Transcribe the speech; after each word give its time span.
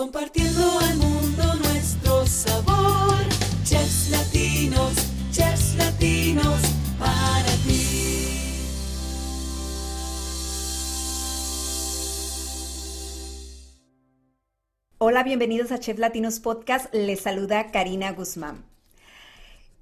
Compartiendo 0.00 0.78
al 0.78 0.96
mundo 0.96 1.54
nuestro 1.56 2.24
sabor. 2.24 3.18
Chefs 3.64 4.08
latinos, 4.08 4.94
chefs 5.30 5.74
latinos, 5.76 6.58
para 6.98 7.52
ti. 7.66 8.64
Hola, 14.96 15.22
bienvenidos 15.22 15.70
a 15.70 15.78
Chef 15.78 15.98
Latinos 15.98 16.40
Podcast. 16.40 16.94
Les 16.94 17.20
saluda 17.20 17.70
Karina 17.70 18.12
Guzmán. 18.12 18.64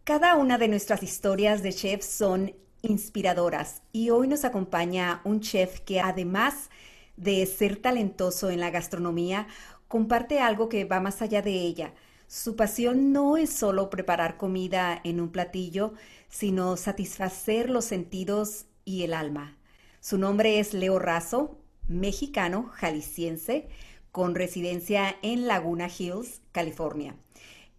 Cada 0.02 0.34
una 0.34 0.58
de 0.58 0.66
nuestras 0.66 1.04
historias 1.04 1.62
de 1.62 1.72
chefs 1.72 2.06
son 2.06 2.56
inspiradoras 2.82 3.82
y 3.92 4.10
hoy 4.10 4.26
nos 4.26 4.44
acompaña 4.44 5.20
un 5.22 5.40
chef 5.42 5.78
que 5.78 6.00
además 6.00 6.70
de 7.16 7.44
ser 7.46 7.76
talentoso 7.76 8.50
en 8.50 8.60
la 8.60 8.70
gastronomía, 8.70 9.48
comparte 9.88 10.40
algo 10.40 10.68
que 10.68 10.84
va 10.84 11.00
más 11.00 11.22
allá 11.22 11.42
de 11.42 11.52
ella. 11.52 11.94
Su 12.26 12.56
pasión 12.56 13.12
no 13.12 13.38
es 13.38 13.50
solo 13.50 13.88
preparar 13.88 14.36
comida 14.36 15.00
en 15.02 15.20
un 15.20 15.30
platillo, 15.30 15.94
sino 16.28 16.76
satisfacer 16.76 17.70
los 17.70 17.86
sentidos 17.86 18.66
y 18.84 19.02
el 19.02 19.14
alma. 19.14 19.56
Su 20.00 20.18
nombre 20.18 20.58
es 20.60 20.74
Leo 20.74 20.98
Razo, 20.98 21.58
mexicano, 21.88 22.70
jalisciense, 22.74 23.68
con 24.12 24.34
residencia 24.34 25.16
en 25.22 25.46
Laguna 25.46 25.88
Hills, 25.88 26.42
California. 26.52 27.16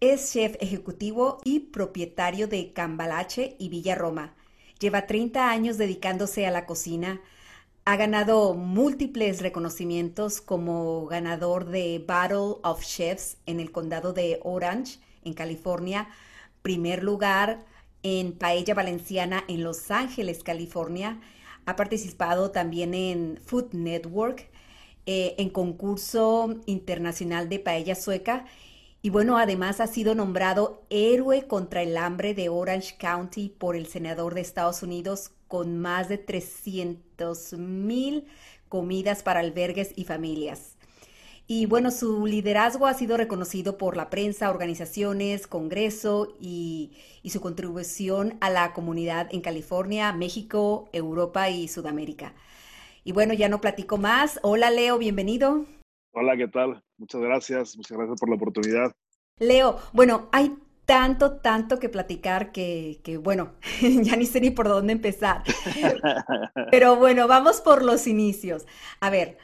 Es 0.00 0.32
chef 0.32 0.56
ejecutivo 0.60 1.38
y 1.44 1.60
propietario 1.60 2.48
de 2.48 2.72
Cambalache 2.72 3.56
y 3.58 3.68
Villa 3.68 3.94
Roma. 3.94 4.34
Lleva 4.80 5.06
30 5.06 5.50
años 5.50 5.78
dedicándose 5.78 6.46
a 6.46 6.50
la 6.50 6.66
cocina, 6.66 7.20
ha 7.84 7.96
ganado 7.96 8.54
múltiples 8.54 9.40
reconocimientos 9.40 10.40
como 10.40 11.06
ganador 11.06 11.66
de 11.66 12.04
Battle 12.06 12.56
of 12.62 12.84
Chefs 12.84 13.38
en 13.46 13.58
el 13.60 13.72
condado 13.72 14.12
de 14.12 14.38
Orange, 14.42 14.98
en 15.24 15.32
California, 15.32 16.08
primer 16.62 17.02
lugar 17.02 17.64
en 18.02 18.32
Paella 18.32 18.74
Valenciana 18.74 19.44
en 19.48 19.64
Los 19.64 19.90
Ángeles, 19.90 20.42
California. 20.42 21.20
Ha 21.66 21.76
participado 21.76 22.50
también 22.50 22.94
en 22.94 23.38
Food 23.44 23.72
Network, 23.72 24.50
eh, 25.06 25.34
en 25.38 25.50
concurso 25.50 26.60
internacional 26.66 27.48
de 27.48 27.58
paella 27.58 27.94
sueca. 27.94 28.44
Y 29.02 29.10
bueno, 29.10 29.38
además 29.38 29.80
ha 29.80 29.86
sido 29.86 30.14
nombrado 30.14 30.82
héroe 30.90 31.46
contra 31.46 31.82
el 31.82 31.96
hambre 31.96 32.34
de 32.34 32.50
Orange 32.50 32.96
County 32.98 33.48
por 33.48 33.74
el 33.74 33.86
senador 33.86 34.34
de 34.34 34.42
Estados 34.42 34.82
Unidos 34.82 35.32
con 35.50 35.78
más 35.78 36.08
de 36.08 36.16
300 36.16 37.54
mil 37.54 38.28
comidas 38.68 39.24
para 39.24 39.40
albergues 39.40 39.92
y 39.96 40.04
familias. 40.04 40.76
Y 41.48 41.66
bueno, 41.66 41.90
su 41.90 42.24
liderazgo 42.24 42.86
ha 42.86 42.94
sido 42.94 43.16
reconocido 43.16 43.76
por 43.76 43.96
la 43.96 44.10
prensa, 44.10 44.48
organizaciones, 44.48 45.48
Congreso 45.48 46.36
y, 46.40 46.92
y, 47.24 47.30
su 47.30 47.40
contribución 47.40 48.38
a 48.40 48.48
la 48.48 48.72
comunidad 48.72 49.26
en 49.32 49.40
California, 49.40 50.12
México, 50.12 50.88
Europa 50.92 51.50
y 51.50 51.66
Sudamérica. 51.66 52.32
Y 53.02 53.10
bueno, 53.10 53.34
ya 53.34 53.48
no 53.48 53.60
platico 53.60 53.98
más. 53.98 54.38
Hola 54.44 54.70
Leo, 54.70 54.98
bienvenido. 54.98 55.66
Hola, 56.12 56.36
¿qué 56.36 56.46
tal? 56.46 56.80
Muchas 56.96 57.22
gracias, 57.22 57.76
muchas 57.76 57.98
gracias 57.98 58.20
por 58.20 58.28
la 58.28 58.36
oportunidad. 58.36 58.92
Leo, 59.40 59.78
bueno, 59.92 60.28
hay 60.30 60.56
tanto, 60.90 61.36
tanto 61.36 61.78
que 61.78 61.88
platicar 61.88 62.50
que, 62.50 63.20
bueno, 63.22 63.52
ya 63.80 64.16
ni 64.16 64.26
sé 64.26 64.40
ni 64.40 64.50
por 64.50 64.66
dónde 64.66 64.92
empezar. 64.92 65.44
Pero 66.72 66.96
bueno, 66.96 67.28
vamos 67.28 67.60
por 67.60 67.84
los 67.84 68.08
inicios. 68.08 68.66
A 68.98 69.08
ver, 69.08 69.38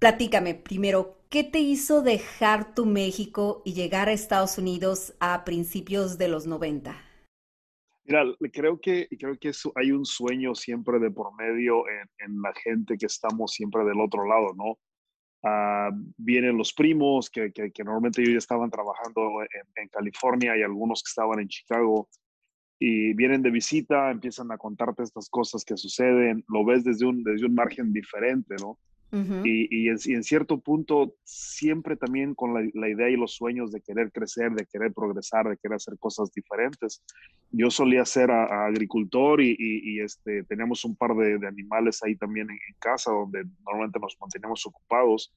platícame 0.00 0.56
primero, 0.56 1.18
¿qué 1.28 1.44
te 1.44 1.60
hizo 1.60 2.02
dejar 2.02 2.74
tu 2.74 2.86
México 2.86 3.62
y 3.64 3.74
llegar 3.74 4.08
a 4.08 4.12
Estados 4.12 4.58
Unidos 4.58 5.14
a 5.20 5.44
principios 5.44 6.18
de 6.18 6.26
los 6.26 6.48
90? 6.48 7.00
Mira, 8.02 8.24
creo 8.52 8.80
que, 8.80 9.06
creo 9.16 9.38
que 9.38 9.52
hay 9.76 9.92
un 9.92 10.04
sueño 10.04 10.56
siempre 10.56 10.98
de 10.98 11.12
por 11.12 11.32
medio 11.36 11.84
en 12.18 12.42
la 12.42 12.52
gente 12.64 12.98
que 12.98 13.06
estamos 13.06 13.52
siempre 13.52 13.84
del 13.84 14.00
otro 14.00 14.26
lado, 14.26 14.54
¿no? 14.56 14.76
Ah, 15.42 15.90
vienen 16.18 16.58
los 16.58 16.74
primos 16.74 17.30
que, 17.30 17.50
que, 17.52 17.72
normalmente 17.82 18.20
ellos 18.20 18.32
ya 18.34 18.38
estaban 18.38 18.70
trabajando 18.70 19.42
en, 19.74 19.88
California 19.88 20.56
y 20.56 20.62
algunos 20.62 21.02
que 21.02 21.08
estaban 21.08 21.40
en 21.40 21.48
Chicago 21.48 22.08
y 22.78 23.14
vienen 23.14 23.42
de 23.42 23.50
visita, 23.50 24.10
empiezan 24.10 24.52
a 24.52 24.58
contarte 24.58 25.02
estas 25.02 25.28
cosas 25.30 25.64
que 25.64 25.76
suceden, 25.76 26.44
lo 26.48 26.64
ves 26.64 26.84
desde 26.84 27.06
un, 27.06 27.22
desde 27.22 27.46
un 27.46 27.54
margen 27.54 27.92
diferente, 27.92 28.54
¿no? 28.60 28.78
Y, 29.12 29.88
en, 29.88 29.98
en, 30.04 30.22
cierto 30.22 30.60
punto, 30.60 31.16
siempre 31.24 31.96
también 31.96 32.34
con 32.34 32.54
la, 32.54 32.88
idea 32.88 33.08
y 33.08 33.16
los 33.16 33.32
sueños 33.32 33.72
de 33.72 33.80
querer 33.80 34.12
crecer, 34.12 34.52
de 34.52 34.66
querer 34.66 34.92
progresar, 34.92 35.48
de 35.48 35.56
querer 35.56 35.76
hacer 35.76 35.98
cosas 35.98 36.30
diferentes. 36.32 37.02
Yo 37.50 37.70
solía 37.70 38.04
ser 38.04 38.30
agricultor 38.30 39.40
y, 39.40 39.56
y, 39.58 40.00
este, 40.00 40.44
teníamos 40.44 40.84
un 40.84 40.94
par 40.94 41.14
de, 41.16 41.38
de 41.38 41.48
ahí 42.02 42.16
también 42.16 42.50
en, 42.50 42.58
casa 42.78 43.10
donde 43.10 43.44
normalmente 43.66 43.98
nos 43.98 44.16
manteníamos 44.20 44.64
ocupados, 44.66 45.34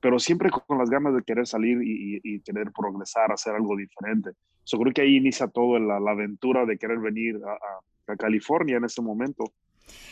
pero 0.00 0.18
siempre 0.18 0.50
con, 0.50 0.78
las 0.78 0.88
ganas 0.88 1.14
de 1.14 1.22
querer 1.22 1.46
salir 1.46 1.78
y, 1.82 2.40
querer 2.40 2.72
progresar, 2.72 3.30
hacer 3.30 3.54
algo 3.54 3.76
diferente. 3.76 4.30
Yo 4.64 4.78
creo 4.78 4.92
que 4.92 5.02
ahí 5.02 5.16
inicia 5.16 5.48
toda 5.48 5.78
la, 5.78 6.00
la, 6.00 6.12
aventura 6.12 6.64
de 6.64 6.78
querer 6.78 6.98
venir 6.98 7.38
a, 7.46 8.12
a 8.12 8.16
California 8.16 8.78
en 8.78 8.84
ese 8.84 9.02
momento. 9.02 9.44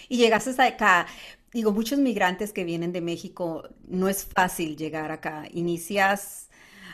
Y 0.09 0.19
llegaste 0.19 0.51
hasta 0.51 0.67
acá, 0.67 1.07
digo, 1.55 1.73
muchos 1.73 2.01
migrantes 2.01 2.53
que 2.53 2.65
vienen 2.65 2.93
de 2.93 3.01
México, 3.01 3.69
no 3.87 4.09
es 4.09 4.27
fácil 4.27 4.77
llegar 4.77 5.13
acá. 5.13 5.45
Inicias 5.53 6.51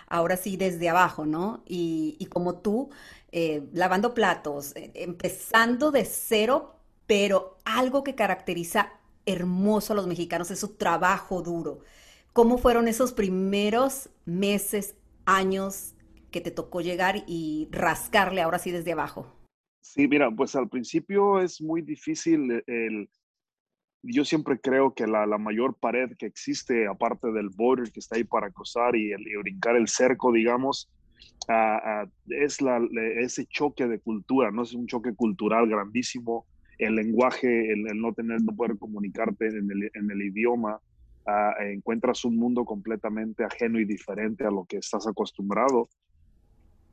ahora 0.06 0.37
sí 0.37 0.59
desde 0.59 0.91
abajo, 0.91 1.25
¿no? 1.25 1.65
Y, 1.66 2.25
como 2.31 2.59
tú, 2.59 2.91
eh, 3.32 3.66
lavando 3.72 4.12
platos, 4.12 4.76
eh, 4.76 4.91
empezando 4.94 5.91
de 5.91 6.04
cero, 6.04 6.76
pero 7.06 7.56
algo 7.65 8.04
que 8.04 8.15
caracteriza 8.15 8.93
hermoso 9.25 9.94
a 9.94 9.97
los 9.97 10.06
mexicanos 10.06 10.50
es 10.50 10.60
su 10.60 10.77
trabajo 10.77 11.41
duro. 11.41 11.81
¿Cómo 12.34 12.59
fueron 12.59 12.87
esos 12.87 13.12
primeros 13.12 14.10
meses, 14.27 14.94
años 15.25 15.94
que 16.31 16.41
te 16.42 16.50
tocó 16.50 16.82
llegar 16.82 17.25
y 17.27 17.69
rascarle 17.71 18.42
ahora 18.42 18.59
sí 18.59 18.71
desde 18.71 18.92
abajo? 18.92 19.34
Sí, 19.81 20.06
mira, 20.06 20.31
pues 20.31 20.54
al 20.54 20.69
principio 20.69 21.41
es 21.41 21.62
muy 21.62 21.81
difícil 21.81 22.62
el... 22.66 23.09
Yo 24.03 24.25
siempre 24.25 24.59
creo 24.59 24.94
que 24.94 25.06
la, 25.06 25.27
mayor 25.38 25.75
pared 25.75 26.16
que 26.16 26.27
existe, 26.27 26.87
aparte 26.87 27.31
del 27.33 27.50
border 27.50 27.93
que 27.93 28.00
está 28.00 28.16
ahí 28.16 28.25
para 28.25 28.50
cruzar 28.50 28.97
y, 28.97 29.12
el, 29.12 29.25
brincar 29.43 29.77
el 29.77 29.88
cerco, 29.88 30.33
digamos, 30.33 30.88
ah, 31.49 31.81
ah, 31.84 32.06
es 32.28 32.62
la, 32.62 32.81
ese 33.19 33.44
choque 33.47 33.87
de 33.87 34.00
cultura, 34.00 34.50
¿no? 34.50 34.62
Es 34.62 34.72
un 34.72 34.87
choque 34.87 35.15
cultural 35.15 35.69
grandísimo. 35.69 36.47
El 36.78 36.97
lenguaje, 36.97 37.72
el, 37.72 37.84
no 38.00 38.15
tener, 38.15 38.43
no 38.43 38.56
poder 38.56 38.78
comunicarte 38.78 39.49
en 39.49 39.71
el, 39.71 39.91
en 39.93 40.10
el 40.10 40.22
idioma, 40.22 40.81
ah, 41.27 41.53
encuentras 41.60 42.25
un 42.25 42.37
mundo 42.39 42.65
completamente 42.65 43.44
ajeno 43.44 43.78
y 43.78 43.84
diferente 43.84 44.47
a 44.47 44.50
lo 44.50 44.65
que 44.65 44.78
estás 44.78 45.06
acostumbrado. 45.06 45.91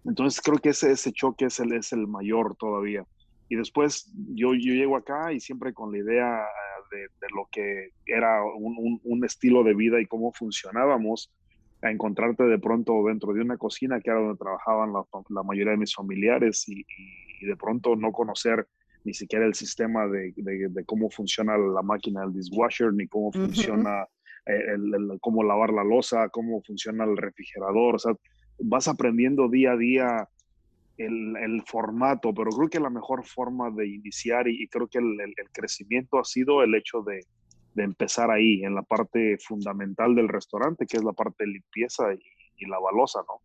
Entonces 0.04 0.42
creo 0.42 0.58
que 0.58 0.70
ese, 0.70 0.92
ese 0.92 1.14
choque 1.14 1.46
es 1.46 1.60
el, 1.62 1.72
es 1.72 1.94
el 1.94 2.06
mayor 2.06 2.58
todavía. 2.58 3.06
Y 3.50 3.56
después 3.56 4.12
yo, 4.34 4.54
yo 4.54 4.74
llego 4.74 4.98
acá 4.98 5.32
y 5.32 5.40
siempre 5.40 5.74
con 5.74 5.92
la 5.92 6.00
idea 6.00 6.46
de, 6.92 7.28
lo 7.36 7.48
que 7.52 7.92
era 8.06 8.44
un, 8.44 9.00
un, 9.04 9.26
estilo 9.26 9.64
de 9.64 9.74
vida 9.74 10.00
y 10.00 10.06
cómo 10.06 10.32
funcionábamos, 10.32 11.32
a 11.82 11.92
encontrarte 11.92 12.44
de 12.44 12.58
pronto 12.58 13.04
dentro 13.06 13.34
de 13.34 13.42
una 13.42 13.58
cocina 13.58 14.00
que 14.02 14.10
era 14.10 14.20
donde 14.20 14.38
trabajaban 14.38 14.94
la, 14.94 15.04
la 15.30 15.44
mayoría 15.44 15.72
de 15.72 15.78
mis 15.78 15.94
familiares 15.94 16.68
y, 16.68 16.86
y, 17.40 17.46
de 17.46 17.56
pronto 17.56 17.96
no 17.96 18.12
conocer 18.12 18.68
ni 19.04 19.14
siquiera 19.14 19.46
el 19.46 19.54
sistema 19.54 20.08
de, 20.08 20.34
de, 20.36 20.86
cómo 20.86 21.10
funciona 21.10 21.58
la 21.58 21.82
máquina 21.82 22.22
del 22.22 22.34
dishwasher, 22.34 22.92
ni 22.94 23.08
cómo 23.08 23.32
funciona 23.32 24.08
eh, 24.46 24.74
el, 24.74 25.18
cómo 25.22 25.44
lavar 25.44 25.72
la 25.72 25.84
losa, 25.84 26.30
cómo 26.30 26.62
funciona 26.64 27.06
el 27.06 27.16
refrigerador. 27.16 27.96
O 27.96 28.00
sea, 28.00 28.14
vas 28.60 28.88
aprendiendo 28.88 29.50
día 29.50 29.74
a 29.74 29.78
día 29.78 30.30
el, 30.98 31.64
formato, 31.66 32.34
pero 32.34 32.52
creo 32.52 32.70
que 32.70 32.80
la 32.80 32.90
mejor 32.90 33.26
forma 33.26 33.70
de 33.72 33.88
iniciar 33.88 34.48
y, 34.48 34.68
creo 34.68 34.88
que 34.88 35.00
el, 35.00 35.34
crecimiento 35.52 36.20
ha 36.20 36.24
sido 36.24 36.64
el 36.64 36.74
hecho 36.76 37.02
de, 37.02 37.26
empezar 37.76 38.32
ahí, 38.32 38.64
en 38.64 38.74
la 38.74 38.82
parte 38.82 39.38
fundamental 39.38 40.16
del 40.16 40.28
restaurante, 40.28 40.88
que 40.88 40.98
es 40.98 41.04
la 41.04 41.14
parte 41.14 41.44
de 41.44 41.52
limpieza 41.52 42.06
y, 42.14 42.66
la 42.66 42.80
balosa, 42.80 43.20
¿no? 43.28 43.40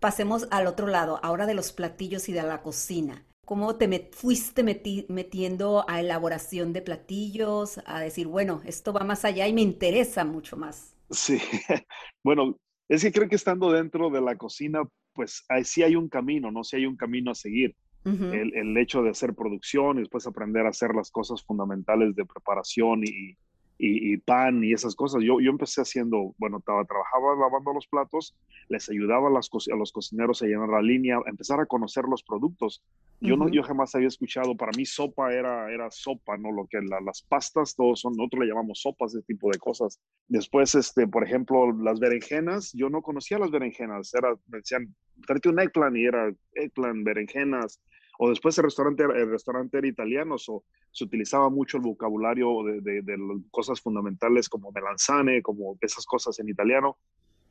Pasemos 0.00 0.48
al 0.50 0.66
otro 0.66 0.88
lado, 0.88 1.20
ahora 1.22 1.46
de 1.46 1.54
los 1.54 1.72
platillos 1.72 2.28
y 2.28 2.32
de 2.32 2.42
la 2.42 2.60
cocina. 2.60 3.24
¿Cómo 3.44 3.76
te 3.76 4.10
fuiste 4.12 4.64
metiendo 4.64 5.88
a 5.88 6.00
elaboración 6.00 6.72
de 6.72 6.82
platillos, 6.82 7.80
a 7.86 8.00
decir, 8.00 8.26
bueno, 8.26 8.62
esto 8.64 8.92
va 8.92 9.04
más 9.04 9.24
allá 9.24 9.46
y 9.46 9.52
me 9.52 9.62
interesa 9.62 10.24
mucho 10.24 10.56
más? 10.56 10.96
Sí, 11.10 11.38
bueno, 12.24 12.58
es 12.88 13.02
que 13.02 13.12
creo 13.12 13.28
que 13.28 13.36
estando 13.36 13.70
dentro 13.70 14.10
de 14.10 14.20
la 14.20 14.36
cocina, 14.36 14.82
pues 15.16 15.44
sí 15.64 15.82
hay 15.82 15.96
un 15.96 16.08
camino, 16.08 16.52
¿no? 16.52 16.62
Sí 16.62 16.76
hay 16.76 16.86
un 16.86 16.96
camino 16.96 17.32
a 17.32 17.34
seguir. 17.34 17.74
el, 18.04 18.54
el, 18.54 18.76
hecho 18.76 19.02
de 19.02 19.10
hacer 19.10 19.34
producción 19.34 19.96
y 19.96 20.00
después 20.02 20.28
aprender 20.28 20.64
a 20.64 20.68
hacer 20.68 20.94
las 20.94 21.10
cosas 21.10 21.42
fundamentales 21.42 22.14
de 22.14 22.24
preparación 22.24 23.02
y, 23.02 23.36
y, 23.78 24.16
pan 24.18 24.64
y 24.64 24.72
esas 24.72 24.94
cosas. 24.94 25.22
Yo, 25.22 25.40
yo 25.40 25.50
empecé 25.50 25.82
haciendo, 25.82 26.34
bueno, 26.38 26.58
estaba, 26.58 26.84
trabajaba 26.84 27.34
lavando 27.36 27.72
los 27.72 27.86
platos, 27.86 28.34
les 28.68 28.88
ayudaba 28.88 29.28
a, 29.28 29.30
las, 29.30 29.50
a 29.72 29.76
los 29.76 29.92
cocineros 29.92 30.42
a 30.42 30.46
llenar 30.46 30.68
la 30.68 30.82
línea, 30.82 31.16
a 31.16 31.30
empezar 31.30 31.60
a 31.60 31.66
conocer 31.66 32.04
los 32.04 32.22
productos. 32.22 32.82
Yo, 33.20 33.36
no, 33.36 33.48
yo 33.48 33.62
jamás 33.62 33.94
había 33.94 34.08
escuchado, 34.08 34.56
para 34.56 34.72
mí 34.76 34.84
sopa 34.84 35.32
era, 35.32 35.72
era 35.72 35.90
sopa, 35.90 36.36
¿no? 36.36 36.52
Lo 36.52 36.66
que 36.66 36.78
las 36.82 37.22
pastas, 37.22 37.74
todos 37.74 38.00
son, 38.00 38.14
nosotros 38.14 38.44
le 38.44 38.48
llamamos 38.48 38.80
sopas, 38.80 39.14
ese 39.14 39.24
tipo 39.24 39.50
de 39.50 39.58
cosas. 39.58 40.00
Después, 40.28 40.74
este, 40.74 41.06
por 41.06 41.24
ejemplo, 41.24 41.72
las 41.72 41.98
berenjenas, 41.98 42.72
yo 42.74 42.90
no 42.90 43.00
conocía 43.02 43.38
las 43.38 43.50
berenjenas, 43.50 44.12
era, 44.14 44.34
me 44.48 44.58
decían, 44.58 44.94
tráete 45.26 45.48
un 45.48 45.60
eggplant 45.60 45.96
y 45.96 46.04
era 46.04 46.30
eggplant, 46.54 47.04
berenjenas, 47.04 47.80
o 48.18 48.30
después 48.30 48.56
el 48.58 48.64
restaurante, 48.64 49.02
el 49.04 49.30
restaurante 49.30 49.78
era 49.78 49.86
italiano, 49.86 50.36
o 50.48 50.64
se 50.90 51.04
utilizaba 51.04 51.50
mucho 51.50 51.76
el 51.76 51.82
vocabulario 51.82 52.62
de, 52.64 53.02
cosas 53.50 53.80
fundamentales 53.80 54.48
como 54.48 54.72
melanzane, 54.72 55.42
como 55.42 55.76
esas 55.80 56.06
cosas 56.06 56.38
en 56.38 56.48
italiano, 56.48 56.96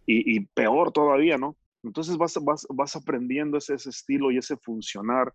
y, 0.08 0.40
peor 0.46 0.92
todavía, 0.92 1.38
¿no? 1.38 1.56
Entonces 1.84 2.18
vas, 2.18 2.38
vas, 2.44 2.66
vas 2.70 2.96
aprendiendo 2.96 3.58
ese, 3.58 3.76
ese, 3.76 3.90
estilo 3.90 4.32
y 4.32 4.38
ese 4.38 4.58
funcionar, 4.58 5.34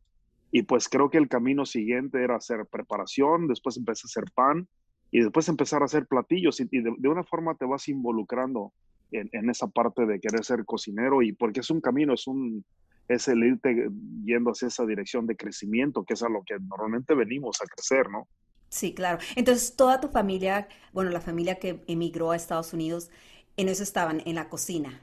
y 0.53 0.63
pues 0.63 0.89
creo 0.89 1.11
que 1.11 1.19
el 1.19 1.29
camino 1.29 1.65
siguiente 1.65 2.23
era 2.23 2.37
hacer 2.37 2.67
preparación, 2.67 3.47
después 3.47 3.77
empecé 3.77 4.03
a 4.05 4.11
hacer 4.11 4.25
pan, 4.35 4.69
y 5.13 5.21
después 5.21 5.49
empezar 5.49 5.83
a 5.83 5.87
hacer 5.87 6.07
platillos, 6.07 6.61
y, 6.61 6.67
de, 6.67 7.09
una 7.09 7.25
forma 7.25 7.55
te 7.55 7.67
vas 7.67 7.89
involucrando 7.89 8.73
en, 9.13 9.29
en 9.33 9.51
esa 9.51 9.67
parte 9.67 10.07
de 10.07 10.21
querer 10.21 10.45
ser 10.45 10.65
cocinero, 10.65 11.23
y 11.23 11.33
porque 11.33 11.61
es 11.61 11.71
un 11.71 11.81
camino, 11.81 12.15
es 12.15 12.27
un, 12.27 12.65
es 13.11 13.27
el 13.27 13.43
irte 13.43 13.89
yendo 14.25 14.53
hacia 14.53 14.69
esa 14.69 14.87
dirección 14.87 15.27
de 15.27 15.37
crecimiento, 15.37 16.05
que 16.05 16.15
es 16.15 16.23
a 16.23 16.29
lo 16.29 16.45
que 16.47 16.55
normalmente 16.61 17.15
venimos 17.15 17.61
a 17.61 17.67
crecer, 17.67 18.09
¿no? 18.09 18.29
Sí, 18.69 18.95
claro. 18.95 19.19
Entonces, 19.35 19.75
toda 19.75 20.01
tu 20.01 20.09
familia, 20.09 20.69
bueno, 20.93 21.11
la 21.11 21.21
familia 21.21 21.57
que 21.57 21.83
emigró 21.89 22.31
a 22.31 22.37
Estados 22.37 22.73
Unidos, 22.73 23.11
en 23.57 23.69
eso 23.69 23.83
estaban, 23.83 24.23
en 24.25 24.37
la 24.37 24.49
cocina. 24.49 25.03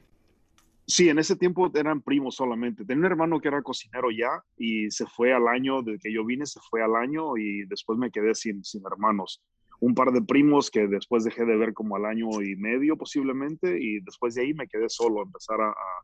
Sí, 0.86 1.10
en 1.10 1.18
ese 1.18 1.36
tiempo 1.36 1.70
eran 1.74 2.00
primos 2.00 2.36
solamente. 2.36 2.86
Tenía 2.86 3.00
un 3.00 3.12
hermano 3.12 3.40
que 3.40 3.48
era 3.48 3.60
cocinero 3.60 4.10
ya 4.10 4.42
y 4.56 4.90
se 4.90 5.04
fue 5.04 5.34
al 5.34 5.46
año, 5.46 5.82
desde 5.82 5.98
que 5.98 6.12
yo 6.12 6.24
vine, 6.24 6.46
se 6.46 6.60
fue 6.70 6.82
al 6.82 6.96
año 6.96 7.36
y 7.36 7.66
después 7.66 7.98
me 7.98 8.10
quedé 8.10 8.34
sin, 8.34 8.64
sin 8.64 8.82
hermanos. 8.90 9.42
Un 9.80 9.94
par 9.94 10.12
de 10.12 10.22
primos 10.22 10.70
que 10.70 10.86
después 10.86 11.24
dejé 11.24 11.44
de 11.44 11.58
ver 11.58 11.74
como 11.74 11.96
al 11.96 12.06
año 12.06 12.40
y 12.40 12.56
medio 12.56 12.96
posiblemente 12.96 13.78
y 13.78 14.00
después 14.00 14.34
de 14.34 14.42
ahí 14.42 14.54
me 14.54 14.66
quedé 14.66 14.88
solo, 14.88 15.20
a 15.20 15.24
empezar 15.24 15.60
a 15.60 15.68
a 15.68 16.02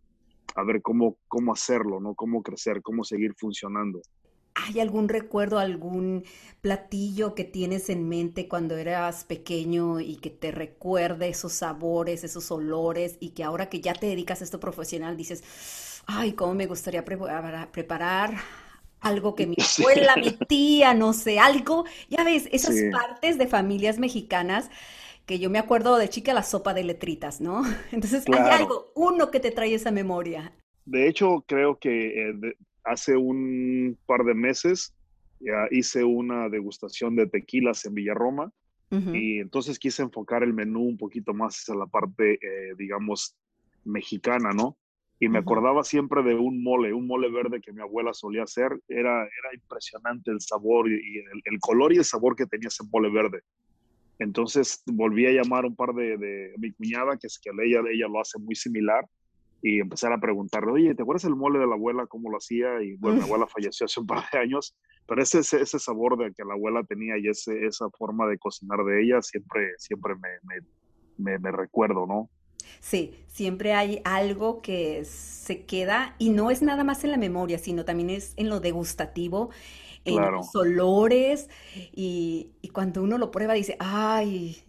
ver 0.63 0.83
cómo, 0.83 1.17
cómo 1.27 1.53
hacerlo, 1.53 2.01
¿no? 2.01 2.15
Cómo 2.15 2.43
crecer, 2.43 2.81
cómo 2.83 3.05
seguir 3.05 3.35
funcionando. 3.37 4.01
¿Hay 4.55 4.79
algún 4.79 5.09
recuerdo, 5.09 5.59
algún 5.59 6.25
platillo 6.61 7.35
que 7.35 7.43
tienes 7.43 7.91
en 7.91 8.09
mente 8.09 8.47
cuando 8.47 8.77
eras 8.77 9.25
pequeño 9.25 9.99
y 9.99 10.17
que 10.17 10.31
te 10.31 10.53
recuerde 10.53 11.29
esos 11.29 11.53
sabores, 11.55 12.23
esos 12.23 12.51
olores 12.53 13.17
y 13.19 13.31
que 13.31 13.43
ahora 13.43 13.69
que 13.69 13.81
ya 13.81 13.95
te 13.95 14.07
dedicas 14.07 14.41
a 14.41 14.45
esto 14.45 14.61
profesional 14.61 15.17
dices, 15.17 15.43
ay, 16.07 16.35
cómo 16.35 16.55
me 16.55 16.67
gustaría 16.67 17.05
preparar, 17.05 18.37
algo 19.01 19.35
que 19.35 19.47
mi 19.47 19.57
abuela, 19.79 20.15
mi 20.17 20.33
tía, 20.33 20.95
no 20.95 21.13
sé, 21.13 21.41
algo, 21.41 21.85
ya 22.09 22.23
ves, 22.23 22.49
esas 22.53 22.77
partes 22.93 23.39
de 23.39 23.49
familias 23.49 23.99
mexicanas 23.99 24.71
que 25.27 25.39
yo 25.39 25.51
me 25.51 25.59
acuerdo 25.59 25.97
de 25.97 26.09
chica 26.09 26.35
la 26.35 26.43
sopa 26.43 26.75
de 26.75 26.85
letritas, 26.85 27.41
¿no? 27.41 27.63
Entonces 27.93 28.25
hay 28.29 28.51
algo, 28.51 28.93
uno 28.95 29.31
que 29.31 29.41
te 29.41 29.51
trae 29.51 29.75
esa 29.75 29.91
memoria. 29.91 30.53
De 30.85 31.09
hecho, 31.09 31.45
creo 31.47 31.79
que 31.79 32.31
eh, 32.31 32.57
hace 32.85 33.17
un 33.17 33.99
par 34.07 34.25
de 34.25 34.35
meses 34.35 34.95
ya 35.41 35.67
hice 35.71 36.05
una 36.05 36.49
degustación 36.49 37.17
de 37.17 37.27
tequilas 37.27 37.85
en 37.87 37.95
Villarroma 37.95 38.53
y 39.13 39.41
entonces 39.41 39.81
quise 39.81 40.03
enfocar 40.03 40.45
el 40.45 40.55
menú 40.55 40.83
un 40.83 40.97
poquito 40.97 41.35
más 41.35 41.69
a 41.69 41.75
la 41.75 41.87
parte, 41.87 42.35
eh, 42.35 42.75
digamos, 42.79 43.35
mexicana, 43.83 44.51
¿no? 44.53 44.77
Y 45.19 45.29
me 45.29 45.41
acordaba 45.41 45.83
siempre 45.83 46.23
de 46.23 46.37
un 46.37 46.63
mole, 46.63 46.93
un 46.93 47.09
mole 47.09 47.29
verde 47.29 47.61
que 47.61 47.73
mi 47.73 47.81
abuela 47.81 48.15
solía 48.15 48.45
hacer. 48.45 48.71
Era, 48.87 49.23
era 49.23 49.55
impresionante 49.55 50.31
el 50.31 50.41
sabor 50.41 50.89
y, 50.89 51.19
el, 51.19 51.43
el, 51.45 51.59
color 51.59 51.93
y 51.93 51.97
el 51.97 52.05
sabor 52.05 52.37
que 52.37 52.47
tenía 52.47 52.69
ese 52.69 52.85
mole 52.93 53.11
verde. 53.11 53.41
Entonces 54.19 54.83
volví 54.87 55.27
a 55.27 55.33
llamar 55.33 55.65
un 55.65 55.75
par 55.75 55.93
de, 55.95 56.17
de 56.17 56.55
mi 56.59 56.73
cuñada, 56.73 57.17
que 57.17 57.27
es 57.27 57.39
que 57.39 57.51
ella, 57.51 57.81
ella 57.91 58.09
lo 58.09 58.21
hace 58.21 58.39
muy 58.39 58.55
similar, 58.55 59.05
y 59.65 59.81
empezar 59.81 60.13
a 60.13 60.21
preguntarle, 60.21 60.73
oye, 60.73 60.95
¿te 60.95 61.03
acuerdas 61.03 61.25
el 61.25 61.37
mole 61.37 61.59
de 61.59 61.67
la 61.67 61.75
abuela, 61.75 62.07
cómo 62.07 62.31
lo 62.31 62.37
hacía? 62.37 62.83
Y 62.83 62.97
bueno, 62.97 63.17
mi 63.17 63.23
abuela 63.25 63.47
falleció 63.47 63.87
hace 63.87 63.99
un 63.99 64.07
par 64.07 64.25
de 64.31 64.39
años, 64.39 64.77
pero 65.09 65.23
ese, 65.23 65.39
ese, 65.39 65.79
sabor 65.79 66.19
de 66.19 66.35
que 66.35 66.45
la 66.45 66.53
abuela 66.53 66.83
tenía 66.85 67.17
y 67.17 67.29
ese, 67.29 67.65
esa 67.65 67.89
forma 67.97 68.27
de 68.27 68.37
cocinar 68.37 68.85
de 68.85 69.03
ella 69.03 69.23
siempre, 69.23 69.71
siempre 69.79 70.15
me, 70.17 70.61
me, 71.17 71.39
me 71.39 71.51
recuerdo, 71.51 72.07
¿no? 72.07 72.29
Sí, 72.81 73.15
siempre 73.29 73.73
hay 73.73 74.03
algo 74.05 74.61
que 74.61 75.05
se 75.07 75.65
queda 75.65 76.15
y 76.19 76.29
no 76.29 76.51
es 76.51 76.61
nada 76.61 76.85
más 76.85 77.03
en 77.05 77.13
la 77.13 77.17
memoria, 77.17 77.57
sino 77.57 77.87
también 77.87 78.11
es 78.11 78.35
en 78.37 78.51
lo 78.51 78.61
degustativo 78.61 79.49
en 80.05 80.33
los 80.33 80.55
olores 80.55 81.49
y, 81.93 82.51
cuando 82.73 83.03
uno 83.03 83.19
lo 83.19 83.31
prueba 83.31 83.55
dice, 83.55 83.77
ay, 83.79 84.61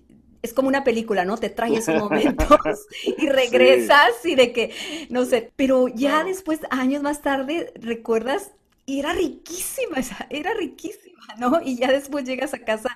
es 0.44 0.54
como 0.54 0.68
una 0.68 0.84
película, 0.84 1.26
¿no? 1.26 1.38
Te 1.38 1.50
trae 1.50 1.76
esos 1.76 1.96
momentos 1.96 2.86
y 3.18 3.28
regresas 3.30 4.24
y 4.24 4.36
de 4.36 4.52
que, 4.52 4.72
no 5.10 5.26
sé, 5.26 5.52
pero 5.56 5.88
ya 5.88 6.24
después, 6.24 6.60
años 6.70 7.02
más 7.02 7.22
tarde, 7.22 7.74
recuerdas 7.76 8.52
y 8.86 9.00
era 9.00 9.14
riquísima, 9.14 9.98
era 10.30 10.54
riquísima, 10.54 11.26
¿no? 11.40 11.60
Y 11.64 11.78
ya 11.78 11.92
después 11.92 12.26
llegas 12.26 12.54
a 12.54 12.60
casa, 12.60 12.90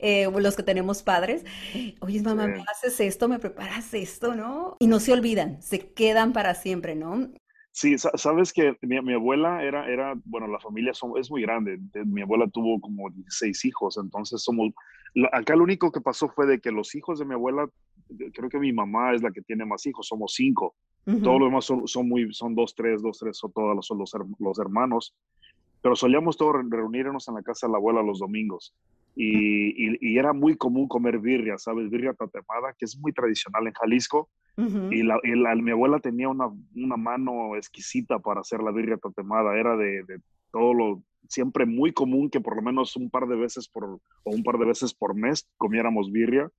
eh, 0.00 0.28
los 0.36 0.56
que 0.56 0.64
tenemos 0.64 1.04
padres, 1.04 1.44
oye, 2.00 2.20
mamá, 2.22 2.48
me 2.48 2.64
haces 2.68 2.98
esto, 2.98 3.28
me 3.28 3.38
preparas 3.38 3.94
esto, 3.94 4.34
¿no? 4.34 4.76
Y 4.80 4.88
no 4.88 4.98
se 4.98 5.12
olvidan, 5.12 5.62
se 5.62 5.78
quedan 5.78 6.32
para 6.32 6.56
siempre, 6.56 6.96
¿no? 6.96 7.30
Sí, 7.76 7.98
sabes 7.98 8.54
que 8.54 8.74
mi, 8.80 9.12
abuela 9.12 9.62
era, 9.62 9.86
era, 9.86 10.14
bueno, 10.24 10.46
la 10.46 10.58
familia 10.58 10.92
es 10.92 11.30
muy 11.30 11.42
grande. 11.42 11.78
Mi 12.06 12.22
abuela 12.22 12.48
tuvo 12.48 12.80
como 12.80 13.10
16 13.10 13.66
hijos, 13.66 13.98
entonces 13.98 14.42
somos, 14.42 14.72
acá 15.30 15.54
lo 15.54 15.64
único 15.64 15.92
que 15.92 16.00
pasó 16.00 16.30
fue 16.30 16.46
de 16.46 16.58
que 16.58 16.70
los 16.70 16.94
hijos 16.94 17.18
de 17.18 17.26
mi 17.26 17.34
abuela, 17.34 17.68
creo 18.32 18.48
que 18.48 18.58
mi 18.58 18.72
mamá 18.72 19.12
es 19.12 19.22
la 19.22 19.30
que 19.30 19.42
tiene 19.42 19.66
más 19.66 19.84
hijos, 19.84 20.06
somos 20.06 20.32
cinco. 20.32 20.74
Todos 21.04 21.38
los 21.38 21.50
demás 21.50 21.90
son, 21.92 22.08
muy, 22.08 22.32
son 22.32 22.54
dos, 22.54 22.74
tres, 22.74 23.02
dos, 23.02 23.18
tres, 23.18 23.36
son 23.36 23.52
todos 23.52 23.76
los, 23.76 23.90
los, 23.90 24.12
los 24.38 24.58
hermanos. 24.58 25.14
Pero 25.82 25.96
solíamos 25.96 26.38
todos 26.38 26.56
reunirnos 26.70 27.28
en 27.28 27.34
la 27.34 27.42
casa 27.42 27.66
de 27.66 27.72
la 27.72 27.76
abuela 27.76 28.02
los 28.02 28.20
domingos. 28.20 28.74
Y, 29.14 29.98
y, 30.00 30.16
era 30.16 30.32
muy 30.32 30.56
común 30.56 30.88
comer 30.88 31.18
birria, 31.18 31.58
¿sabes? 31.58 31.90
Birria 31.90 32.14
tatemada, 32.14 32.72
que 32.72 32.86
es 32.86 32.98
muy 32.98 33.12
tradicional 33.12 33.66
en 33.66 33.74
Jalisco. 33.74 34.30
Y, 34.56 35.02
la, 35.02 35.20
mi 35.56 35.70
abuela 35.70 36.00
tenía 36.00 36.28
una, 36.28 36.46
una, 36.74 36.96
mano 36.96 37.56
exquisita 37.56 38.18
para 38.18 38.40
hacer 38.40 38.62
la 38.62 38.72
birria 38.72 38.96
tatemada. 38.96 39.54
Era 39.58 39.76
de, 39.76 40.02
de, 40.04 40.20
todo 40.50 40.72
lo, 40.72 41.02
siempre 41.28 41.66
muy 41.66 41.92
común 41.92 42.30
que 42.30 42.40
por 42.40 42.56
lo 42.56 42.62
menos 42.62 42.96
un 42.96 43.10
par 43.10 43.26
de 43.26 43.36
veces 43.36 43.68
por, 43.68 43.84
o 43.84 44.00
un 44.24 44.42
par 44.42 44.56
de 44.58 44.64
veces 44.64 44.94
por 44.94 45.14
mes 45.14 45.46
comiéramos 45.58 46.10
birria. 46.10 46.50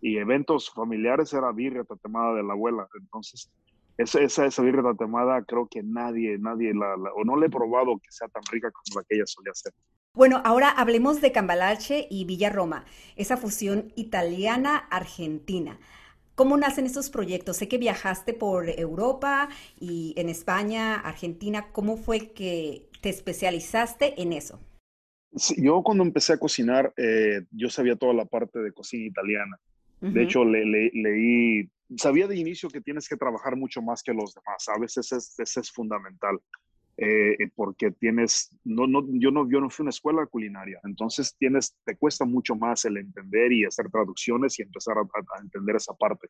Y 0.00 0.18
eventos 0.18 0.70
familiares 0.70 1.32
era 1.32 1.52
birria 1.52 1.84
tatemada 1.84 2.34
de 2.34 2.42
la 2.42 2.52
abuela. 2.52 2.88
Entonces, 3.00 3.50
esa, 3.96 4.20
esa, 4.20 4.46
esa 4.46 4.62
birria 4.62 4.82
tatemada 4.82 5.42
creo 5.44 5.68
que 5.70 5.82
nadie, 5.82 6.38
nadie 6.38 6.74
la, 6.74 6.94
o 7.14 7.24
no 7.24 7.36
le 7.36 7.46
he 7.46 7.50
probado 7.50 7.96
que 7.98 8.10
sea 8.10 8.28
tan 8.28 8.42
rica 8.50 8.70
como 8.70 9.00
la 9.00 9.06
que 9.08 9.16
ella 9.16 9.26
solía 9.26 9.52
hacer. 9.52 9.72
Bueno, 10.16 10.40
ahora 10.44 10.70
hablemos 10.70 11.20
de 11.20 11.30
Cambalache 11.30 12.06
y 12.10 12.24
Villa 12.24 12.50
Roma, 12.50 12.86
esa 13.16 13.36
fusión 13.36 13.92
italiana-argentina. 13.96 15.78
¿Cómo 16.36 16.58
nacen 16.58 16.84
estos 16.84 17.08
proyectos? 17.08 17.56
Sé 17.56 17.66
que 17.66 17.78
viajaste 17.78 18.34
por 18.34 18.68
Europa 18.68 19.48
y 19.80 20.12
en 20.18 20.28
España, 20.28 20.96
Argentina. 20.96 21.72
¿Cómo 21.72 21.96
fue 21.96 22.32
que 22.32 22.90
te 23.00 23.08
especializaste 23.08 24.20
en 24.20 24.34
eso? 24.34 24.60
yo 25.58 25.82
cuando 25.82 26.02
empecé 26.02 26.34
a 26.34 26.38
cocinar, 26.38 26.94
eh, 26.96 27.42
yo 27.50 27.68
sabía 27.68 27.96
toda 27.96 28.14
la 28.14 28.24
parte 28.24 28.58
de 28.58 28.72
cocina 28.72 29.06
italiana. 29.06 29.58
De 30.00 30.22
hecho, 30.22 30.44
leí, 30.44 31.70
sabía 31.96 32.26
de 32.26 32.36
inicio 32.36 32.68
que 32.68 32.80
tienes 32.80 33.08
que 33.08 33.16
trabajar 33.16 33.56
mucho 33.56 33.80
más 33.82 34.02
que 34.02 34.12
los 34.12 34.34
demás. 34.34 34.68
A 34.68 34.78
veces 34.78 35.10
es, 35.12 35.56
es 35.56 35.72
fundamental. 35.72 36.38
Eh, 36.98 37.36
eh, 37.38 37.50
porque 37.54 37.90
tienes, 37.90 38.56
no, 38.64 38.86
no, 38.86 39.04
yo, 39.06 39.30
no, 39.30 39.46
yo 39.50 39.60
no 39.60 39.68
fui 39.68 39.82
a 39.82 39.84
una 39.84 39.90
escuela 39.90 40.24
culinaria, 40.24 40.80
entonces 40.82 41.36
tienes, 41.36 41.76
te 41.84 41.94
cuesta 41.94 42.24
mucho 42.24 42.56
más 42.56 42.86
el 42.86 42.96
entender 42.96 43.52
y 43.52 43.66
hacer 43.66 43.90
traducciones 43.90 44.58
y 44.58 44.62
empezar 44.62 44.96
a, 44.96 45.42
entender 45.42 45.76
esa 45.76 45.92
parte. 45.92 46.28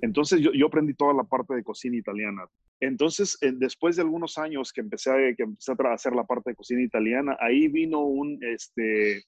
Entonces 0.00 0.40
yo, 0.40 0.52
yo, 0.52 0.68
aprendí 0.68 0.94
toda 0.94 1.12
la 1.12 1.24
parte 1.24 1.54
de 1.54 1.64
cocina 1.64 1.96
italiana. 1.96 2.46
Entonces, 2.78 3.36
eh, 3.42 3.52
después 3.52 3.96
de 3.96 4.02
algunos 4.02 4.38
años 4.38 4.72
que 4.72 4.80
empecé, 4.80 5.10
a, 5.10 5.34
que 5.34 5.42
empecé 5.42 5.72
a 5.72 5.92
hacer 5.92 6.14
la 6.14 6.24
parte 6.24 6.50
de 6.50 6.56
cocina 6.56 6.82
italiana, 6.82 7.36
ahí 7.40 7.66
vino 7.66 8.00
un, 8.00 8.38
este, 8.42 9.24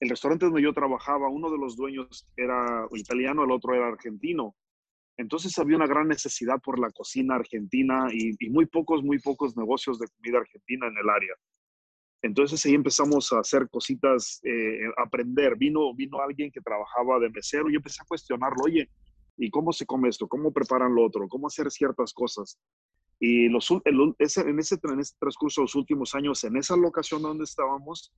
el 0.00 0.08
restaurante 0.08 0.46
donde 0.46 0.62
yo 0.62 0.72
trabajaba, 0.72 1.28
uno 1.28 1.50
de 1.50 1.58
los 1.58 1.76
dueños 1.76 2.26
era 2.36 2.86
italiano, 2.92 3.44
el 3.44 3.50
otro 3.50 3.74
era 3.74 3.88
argentino. 3.88 4.54
Entonces 5.16 5.56
había 5.58 5.76
una 5.76 5.86
gran 5.86 6.08
necesidad 6.08 6.60
por 6.60 6.78
la 6.78 6.90
cocina 6.90 7.36
argentina 7.36 8.08
y, 8.12 8.36
muy 8.50 8.66
pocos, 8.66 9.02
muy 9.02 9.20
pocos 9.20 9.56
negocios 9.56 9.98
de 9.98 10.08
comida 10.08 10.38
argentina 10.38 10.88
en 10.88 10.96
el 10.96 11.08
área. 11.08 11.34
Entonces 12.22 12.64
ahí 12.66 12.74
empezamos 12.74 13.32
a 13.32 13.40
hacer 13.40 13.68
cositas, 13.68 14.40
eh, 14.44 14.80
aprender. 14.96 15.56
Vino, 15.56 15.94
vino 15.94 16.20
alguien 16.20 16.50
que 16.50 16.60
trabajaba 16.60 17.20
de 17.20 17.30
mesero 17.30 17.70
y 17.70 17.76
empecé 17.76 18.02
a 18.02 18.06
cuestionarlo, 18.06 18.64
oye, 18.64 18.88
¿y 19.36 19.50
cómo 19.50 19.72
se 19.72 19.86
come 19.86 20.08
esto? 20.08 20.26
¿Cómo 20.26 20.52
preparan 20.52 20.94
lo 20.94 21.04
otro? 21.04 21.28
¿Cómo 21.28 21.46
hacer 21.46 21.70
ciertas 21.70 22.12
cosas? 22.12 22.58
Y 23.20 23.48
los, 23.48 23.70
en, 23.70 24.14
ese, 24.18 24.40
en, 24.40 24.58
ese, 24.58 24.78
transcurso 24.78 25.60
de 25.60 25.64
los 25.64 25.74
últimos 25.76 26.14
años, 26.14 26.42
en 26.44 26.56
esa 26.56 26.76
locación 26.76 27.22
donde 27.22 27.44
estábamos, 27.44 28.12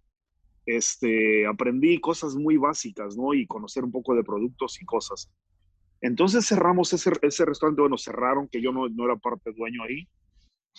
este, 0.64 1.46
aprendí 1.46 2.00
cosas 2.00 2.34
muy 2.34 2.56
básicas, 2.56 3.16
¿no? 3.16 3.34
Y 3.34 3.46
conocer 3.46 3.84
un 3.84 3.92
poco 3.92 4.14
de 4.14 4.24
productos 4.24 4.80
y 4.80 4.84
cosas. 4.84 5.30
Entonces 6.00 6.46
cerramos 6.46 6.92
ese, 6.92 7.12
ese 7.22 7.44
restaurante, 7.44 7.80
bueno, 7.80 7.98
cerraron, 7.98 8.48
que 8.48 8.60
yo 8.60 8.72
no, 8.72 8.88
no 8.88 9.04
era 9.04 9.16
parte 9.16 9.52
dueño 9.52 9.82
ahí. 9.82 10.08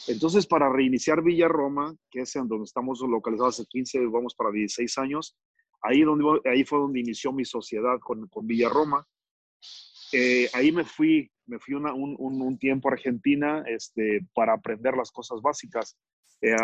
Entonces, 0.07 0.45
para 0.45 0.71
reiniciar 0.71 1.23
Villa 1.23 1.47
Roma, 1.47 1.95
que 2.11 2.21
es 2.21 2.35
en 2.35 2.47
donde 2.47 2.65
estamos 2.65 3.01
localizados 3.01 3.59
hace 3.59 3.67
15, 3.67 4.05
vamos 4.07 4.35
para 4.35 4.51
16 4.51 4.97
años, 4.99 5.35
ahí, 5.81 6.01
donde, 6.01 6.39
ahí 6.45 6.63
fue 6.63 6.79
donde 6.79 6.99
inició 6.99 7.31
mi 7.31 7.45
sociedad 7.45 7.99
con, 7.99 8.27
con 8.27 8.45
Villa 8.45 8.69
Roma. 8.69 9.07
Eh, 10.13 10.47
ahí 10.53 10.71
me 10.71 10.85
fui, 10.85 11.29
me 11.47 11.59
fui 11.59 11.73
un, 11.73 12.15
un, 12.17 12.57
tiempo 12.59 12.89
a 12.89 12.93
Argentina 12.93 13.63
este, 13.67 14.25
para 14.33 14.53
aprender 14.53 14.95
las 14.95 15.11
cosas 15.11 15.41
básicas. 15.41 15.97
Eh, 16.41 16.55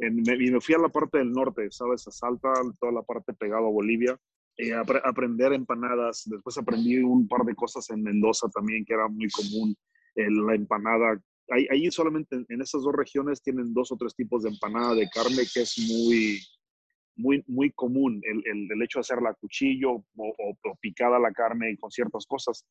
y 0.00 0.50
me 0.50 0.60
fui 0.60 0.74
a 0.74 0.78
la 0.78 0.88
parte 0.88 1.18
del 1.18 1.30
norte, 1.30 1.70
¿sabes? 1.70 2.08
A 2.08 2.10
Salta, 2.10 2.52
toda 2.80 2.92
la 2.92 3.02
parte 3.02 3.34
pegada 3.34 3.60
a 3.60 3.70
Bolivia. 3.70 4.18
Eh, 4.58 4.74
aprender 4.74 5.52
empanadas. 5.52 6.24
Después 6.26 6.58
aprendí 6.58 6.98
un 6.98 7.28
par 7.28 7.44
de 7.44 7.54
cosas 7.54 7.88
en 7.90 8.02
Mendoza 8.02 8.48
también, 8.48 8.84
que 8.84 8.94
era 8.94 9.08
muy 9.08 9.28
común. 9.30 9.76
la 10.16 10.54
empanada 10.54 11.20
ahí, 11.50 11.90
solamente 11.90 12.36
en, 12.48 12.60
esas 12.60 12.82
dos 12.82 12.94
regiones 12.94 13.42
tienen 13.42 13.72
dos 13.72 13.90
o 13.92 13.96
tres 13.96 14.14
tipos 14.14 14.42
de 14.42 14.50
empanada 14.50 14.94
de 14.94 15.08
carne 15.08 15.42
que 15.52 15.62
es 15.62 15.78
muy, 15.78 16.40
muy, 17.16 17.42
muy 17.46 17.72
común. 17.72 18.20
El, 18.24 18.70
el, 18.70 18.82
hecho 18.82 18.98
de 18.98 19.02
hacerla 19.02 19.30
a 19.30 19.34
cuchillo 19.34 20.04
o, 20.16 20.76
picada 20.80 21.18
la 21.18 21.32
carne 21.32 21.76
con 21.78 21.90
ciertas 21.90 22.26
cosas. 22.26 22.66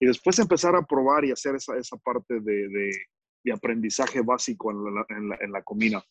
Y 0.00 0.06
después 0.06 0.38
empezar 0.38 0.76
a 0.76 0.82
probar 0.82 1.24
y 1.24 1.32
hacer 1.32 1.56
esa, 1.56 1.76
esa 1.76 1.96
parte 1.96 2.40
de, 2.40 2.68
de, 2.68 2.90
de 3.44 3.52
aprendizaje 3.52 4.20
básico 4.22 4.70
en 4.70 4.94
la, 4.94 5.06
en, 5.08 5.28
la, 5.28 5.38
en 5.40 5.52
la, 5.52 5.62
comida. 5.62 6.04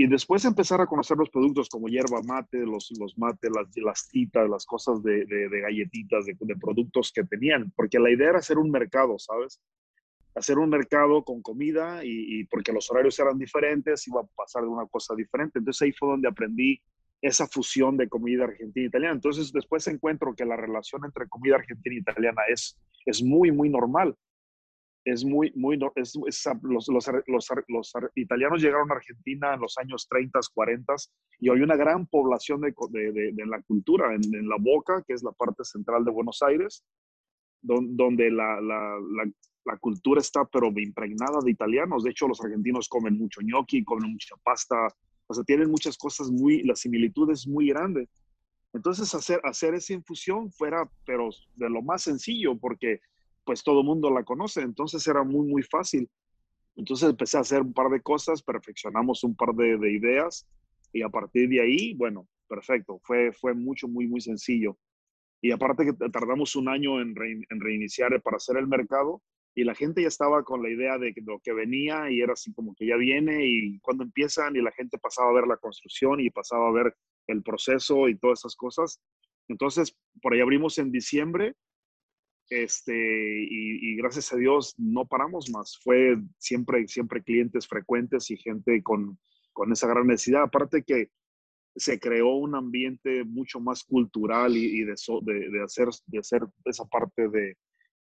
Y 0.00 0.06
después 0.06 0.44
empezar 0.44 0.80
a 0.80 0.86
conocer 0.86 1.16
los 1.16 1.28
productos 1.28 1.68
como 1.68 1.88
hierba 1.88 2.22
mate, 2.22 2.58
los, 2.58 2.88
los 3.00 3.18
mate, 3.18 3.48
las, 3.50 3.66
las 3.76 4.08
titas, 4.08 4.48
las 4.48 4.64
cosas 4.64 5.02
de, 5.02 5.26
de 5.26 5.60
galletitas, 5.60 6.24
de, 6.24 6.36
productos 6.54 7.10
que 7.12 7.24
tenían. 7.24 7.72
Porque 7.74 7.98
la 7.98 8.08
idea 8.08 8.28
era 8.28 8.38
hacer 8.38 8.58
un 8.58 8.70
mercado, 8.70 9.18
¿sabes? 9.18 9.60
hacer 10.36 10.56
un 10.56 10.70
mercado 10.70 11.24
con 11.24 11.42
comida 11.42 12.04
y, 12.04 12.44
porque 12.44 12.72
los 12.72 12.88
horarios 12.92 13.18
eran 13.18 13.38
diferentes, 13.38 14.06
iba 14.06 14.20
a 14.20 14.26
pasar 14.36 14.62
de 14.62 14.68
una 14.68 14.86
cosa 14.86 15.16
diferente. 15.16 15.58
Entonces 15.58 15.82
ahí 15.82 15.92
fue 15.92 16.10
donde 16.10 16.28
aprendí 16.28 16.80
esa 17.20 17.48
fusión 17.48 17.96
de 17.96 18.08
comida 18.08 18.44
argentina 18.44 18.84
e 18.84 18.88
italiana. 18.88 19.14
Entonces 19.14 19.50
después 19.52 19.84
encuentro 19.88 20.32
que 20.36 20.44
la 20.44 20.54
relación 20.54 21.04
entre 21.04 21.28
comida 21.28 21.56
argentina 21.56 21.96
e 21.96 21.98
italiana 21.98 22.42
es, 22.48 22.78
es 23.04 23.20
muy, 23.20 23.50
muy 23.50 23.68
normal. 23.68 24.14
Es 25.10 25.24
muy, 25.24 25.52
muy, 25.54 25.78
es, 25.96 26.14
los, 26.62 26.88
los, 26.88 27.08
los, 27.26 27.48
los, 27.68 27.92
italianos 28.14 28.62
llegaron 28.62 28.90
a 28.90 28.96
Argentina 28.96 29.54
en 29.54 29.60
los 29.60 29.78
años 29.78 30.06
30, 30.08 30.38
40 30.52 30.94
y 31.40 31.50
hay 31.50 31.60
una 31.60 31.76
gran 31.76 32.06
población 32.06 32.60
de, 32.60 32.74
de, 32.90 33.32
de, 33.32 33.46
la 33.46 33.62
cultura 33.62 34.14
en, 34.14 34.48
la 34.48 34.56
Boca, 34.60 35.02
que 35.06 35.14
es 35.14 35.22
la 35.22 35.32
parte 35.32 35.64
central 35.64 36.04
de 36.04 36.10
Buenos 36.10 36.42
Aires, 36.42 36.84
donde 37.62 38.30
la, 38.30 38.60
la, 38.60 38.98
la, 39.00 39.30
la 39.64 39.76
cultura 39.78 40.20
está 40.20 40.44
pero 40.44 40.72
impregnada 40.76 41.40
de 41.42 41.50
italianos. 41.50 42.04
De 42.04 42.10
hecho, 42.10 42.28
los 42.28 42.40
argentinos 42.40 42.88
comen 42.88 43.16
mucho 43.16 43.40
gnocchi, 43.42 43.84
comen 43.84 44.12
mucha 44.12 44.34
pasta, 44.42 44.76
o 45.26 45.34
sea, 45.34 45.44
tienen 45.44 45.70
muchas 45.70 45.96
cosas 45.96 46.30
muy, 46.30 46.62
la 46.64 46.74
similitud 46.74 47.30
es 47.30 47.46
muy 47.46 47.68
grande. 47.68 48.08
Entonces, 48.72 49.14
hacer, 49.14 49.40
hacer 49.44 49.74
esa 49.74 49.92
infusión 49.92 50.50
fuera, 50.50 50.90
pero 51.06 51.28
de 51.54 51.70
lo 51.70 51.82
más 51.82 52.02
sencillo, 52.02 52.58
porque 52.58 53.00
pues 53.48 53.62
todo 53.62 53.82
mundo 53.82 54.10
la 54.10 54.24
conoce, 54.24 54.60
entonces 54.60 55.06
era 55.06 55.24
muy, 55.24 55.48
muy 55.48 55.62
fácil. 55.62 56.06
Entonces 56.76 57.08
empecé 57.08 57.38
a 57.38 57.40
hacer 57.40 57.62
un 57.62 57.72
par 57.72 57.88
de 57.88 58.02
cosas, 58.02 58.42
perfeccionamos 58.42 59.24
un 59.24 59.34
par 59.34 59.54
de, 59.54 59.78
de 59.78 59.90
ideas 59.90 60.46
y 60.92 61.00
a 61.00 61.08
partir 61.08 61.48
de 61.48 61.62
ahí, 61.62 61.94
bueno, 61.94 62.28
perfecto, 62.46 63.00
fue, 63.04 63.32
fue 63.32 63.54
mucho, 63.54 63.88
muy, 63.88 64.06
muy 64.06 64.20
sencillo. 64.20 64.76
Y 65.40 65.50
aparte 65.50 65.86
que 65.86 66.10
tardamos 66.10 66.56
un 66.56 66.68
año 66.68 67.00
en, 67.00 67.14
en 67.16 67.60
reiniciar 67.60 68.20
para 68.20 68.36
hacer 68.36 68.58
el 68.58 68.66
mercado, 68.66 69.22
y 69.54 69.64
la 69.64 69.74
gente 69.74 70.02
ya 70.02 70.08
estaba 70.08 70.44
con 70.44 70.62
la 70.62 70.68
idea 70.68 70.98
de 70.98 71.14
lo 71.24 71.40
que 71.40 71.54
venía 71.54 72.10
y 72.10 72.20
era 72.20 72.34
así 72.34 72.52
como 72.52 72.74
que 72.74 72.86
ya 72.86 72.96
viene 72.96 73.46
y 73.46 73.78
cuando 73.80 74.04
empiezan 74.04 74.56
y 74.56 74.60
la 74.60 74.72
gente 74.72 74.98
pasaba 74.98 75.30
a 75.30 75.32
ver 75.32 75.46
la 75.46 75.56
construcción 75.56 76.20
y 76.20 76.28
pasaba 76.28 76.68
a 76.68 76.72
ver 76.72 76.94
el 77.26 77.42
proceso 77.42 78.10
y 78.10 78.18
todas 78.18 78.40
esas 78.40 78.54
cosas. 78.54 79.00
Entonces, 79.48 79.96
por 80.20 80.34
ahí 80.34 80.40
abrimos 80.40 80.76
en 80.76 80.92
diciembre 80.92 81.54
este, 82.50 82.94
y, 82.94 83.96
gracias 83.96 84.32
a 84.32 84.36
Dios 84.36 84.74
no 84.78 85.06
paramos 85.06 85.50
más. 85.50 85.78
Fue 85.82 86.16
siempre, 86.38 86.86
siempre 86.88 87.22
clientes 87.22 87.66
frecuentes 87.66 88.30
y 88.30 88.36
gente 88.36 88.82
con, 88.82 89.18
con 89.52 89.72
esa 89.72 89.86
gran 89.86 90.06
necesidad. 90.06 90.42
Aparte 90.42 90.82
que 90.82 91.10
se 91.76 91.98
creó 91.98 92.34
un 92.34 92.54
ambiente 92.54 93.24
mucho 93.24 93.60
más 93.60 93.84
cultural 93.84 94.56
y, 94.56 94.84
de, 94.84 94.94
de, 95.22 95.50
de, 95.50 95.62
hacer, 95.62 95.88
de 96.06 96.18
hacer 96.18 96.42
esa 96.64 96.84
parte 96.86 97.28
de, 97.28 97.56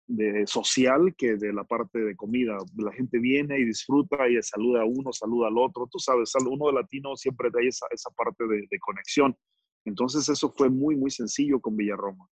de 0.06 0.46
social 0.46 1.14
que 1.16 1.36
de 1.36 1.52
la 1.52 1.64
parte 1.64 1.98
de 1.98 2.16
comida. 2.16 2.58
La 2.76 2.92
gente 2.92 3.18
viene 3.18 3.58
y 3.58 3.64
disfruta 3.64 4.28
y 4.28 4.40
saluda 4.42 4.82
a 4.82 4.84
uno, 4.84 5.12
saluda 5.12 5.48
al 5.48 5.58
otro. 5.58 5.88
Tú 5.90 5.98
sabes, 5.98 6.32
uno 6.34 6.66
de 6.66 6.74
latino 6.74 7.16
siempre 7.16 7.50
da 7.50 7.60
esa, 7.62 7.86
esa 7.90 8.10
parte 8.10 8.44
de, 8.46 8.78
conexión. 8.80 9.36
Entonces 9.84 10.28
eso 10.28 10.50
fue 10.50 10.68
muy, 10.68 10.96
muy 10.96 11.10
sencillo 11.10 11.60
con 11.60 11.76
Villarroma. 11.76 12.28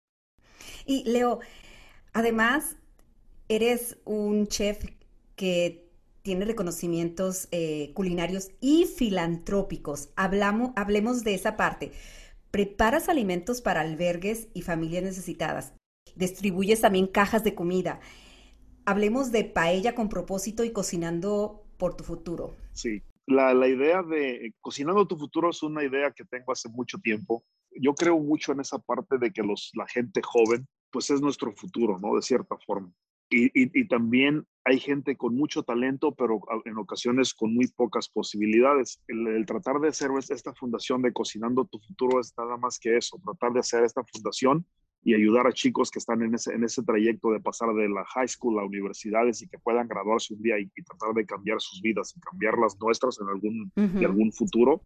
Y 0.84 1.04
Leo, 1.10 1.40
además, 2.12 2.76
eres 3.48 3.98
un 4.04 4.46
chef 4.46 4.84
que 5.36 5.88
tiene 6.22 6.44
reconocimientos 6.44 7.48
eh, 7.50 7.92
culinarios 7.94 8.50
y 8.60 8.84
filantrópicos. 8.84 10.10
Hablamos, 10.16 10.72
hablemos 10.76 11.24
de 11.24 11.34
esa 11.34 11.56
parte. 11.56 11.92
Preparas 12.50 13.08
alimentos 13.08 13.60
para 13.60 13.80
albergues 13.80 14.48
y 14.54 14.62
familias 14.62 15.02
necesitadas 15.02 15.72
distribuyes 16.16 16.80
también 16.80 17.06
cajas 17.06 17.44
de 17.44 17.54
comida. 17.54 18.00
Hablemos 18.84 19.30
de 19.32 19.44
paella 19.44 19.94
con 19.94 20.08
propósito 20.08 20.64
y 20.64 20.72
cocinando 20.72 21.64
por 21.76 21.96
tu 21.96 22.04
futuro. 22.04 22.56
Sí, 22.72 23.02
la, 23.26 23.54
la, 23.54 23.68
idea 23.68 24.02
de 24.02 24.54
cocinando 24.60 25.06
tu 25.06 25.16
futuro 25.16 25.50
es 25.50 25.62
una 25.62 25.84
idea 25.84 26.10
que 26.10 26.24
tengo 26.24 26.52
hace 26.52 26.68
mucho 26.68 26.98
tiempo. 26.98 27.44
Yo 27.70 27.94
creo 27.94 28.18
mucho 28.18 28.52
en 28.52 28.60
esa 28.60 28.78
parte 28.78 29.18
de 29.18 29.32
que 29.32 29.42
los, 29.42 29.70
la 29.74 29.86
gente 29.86 30.20
joven, 30.22 30.66
pues 30.90 31.10
es 31.10 31.20
nuestro 31.20 31.52
futuro, 31.52 31.98
¿no? 31.98 32.14
De 32.16 32.22
cierta 32.22 32.56
forma. 32.66 32.92
Y, 33.32 33.46
y, 33.46 33.70
y, 33.72 33.86
también 33.86 34.44
hay 34.64 34.80
gente 34.80 35.16
con 35.16 35.36
mucho 35.36 35.62
talento, 35.62 36.12
pero 36.12 36.40
en 36.64 36.78
ocasiones 36.78 37.32
con 37.32 37.54
muy 37.54 37.68
pocas 37.68 38.08
posibilidades. 38.08 39.00
El, 39.06 39.28
el, 39.28 39.46
tratar 39.46 39.78
de 39.78 39.88
hacer 39.88 40.10
esta 40.30 40.52
fundación 40.54 41.00
de 41.02 41.12
Cocinando 41.12 41.64
tu 41.64 41.78
Futuro 41.78 42.18
es 42.18 42.34
nada 42.36 42.56
más 42.56 42.80
que 42.80 42.96
eso, 42.96 43.20
tratar 43.24 43.52
de 43.52 43.60
hacer 43.60 43.84
esta 43.84 44.02
fundación 44.12 44.66
y 45.02 45.14
ayudar 45.14 45.46
a 45.46 45.52
chicos 45.52 45.90
que 45.90 45.98
están 45.98 46.22
en 46.22 46.34
ese, 46.34 46.52
en 46.52 46.64
ese 46.64 46.82
trayecto 46.82 47.30
de 47.30 47.40
pasar 47.40 47.72
de 47.74 47.88
la 47.88 48.04
high 48.04 48.28
school 48.28 48.58
a 48.58 48.64
universidades 48.64 49.40
y 49.42 49.48
que 49.48 49.58
puedan 49.58 49.88
graduarse 49.88 50.34
un 50.34 50.42
día 50.42 50.58
y, 50.58 50.68
tratar 50.82 51.14
de 51.14 51.24
cambiar 51.24 51.60
sus 51.60 51.80
vidas 51.80 52.12
y 52.16 52.20
cambiar 52.20 52.58
las 52.58 52.78
nuestras 52.80 53.18
en 53.20 53.28
algún, 53.28 53.72
en 53.76 54.04
algún 54.04 54.32
futuro, 54.32 54.82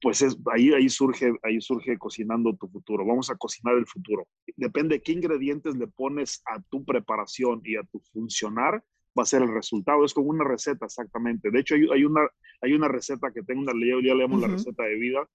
pues 0.00 0.22
es, 0.22 0.36
ahí, 0.52 0.72
ahí, 0.72 0.88
surge, 0.88 1.32
ahí 1.42 1.60
surge 1.60 1.98
cocinando 1.98 2.54
tu 2.56 2.68
futuro. 2.68 3.04
Vamos 3.06 3.30
a 3.30 3.36
cocinar 3.36 3.76
el 3.76 3.86
futuro. 3.86 4.26
Depende 4.56 4.96
de 4.96 5.02
qué 5.02 5.12
ingredientes 5.12 5.76
le 5.76 5.86
pones 5.86 6.42
a 6.46 6.60
tu 6.70 6.84
preparación 6.84 7.62
y 7.64 7.76
a 7.76 7.82
tu 7.84 8.00
funcionar, 8.12 8.84
va 9.18 9.22
a 9.22 9.26
ser 9.26 9.42
el 9.42 9.52
resultado. 9.52 10.04
Es 10.04 10.12
como 10.12 10.28
una 10.28 10.44
receta 10.44 10.86
exactamente. 10.86 11.50
De 11.50 11.60
hecho, 11.60 11.74
hay, 11.74 11.88
hay 11.92 12.04
una, 12.04 12.28
hay 12.60 12.72
una 12.74 12.88
receta 12.88 13.32
que 13.32 13.42
tengo, 13.42 13.62
una, 13.62 13.72
ya 13.72 14.14
le 14.14 14.22
llamamos 14.22 14.42
la 14.42 14.48
receta 14.48 14.84
de 14.84 14.96
vida, 14.96 15.28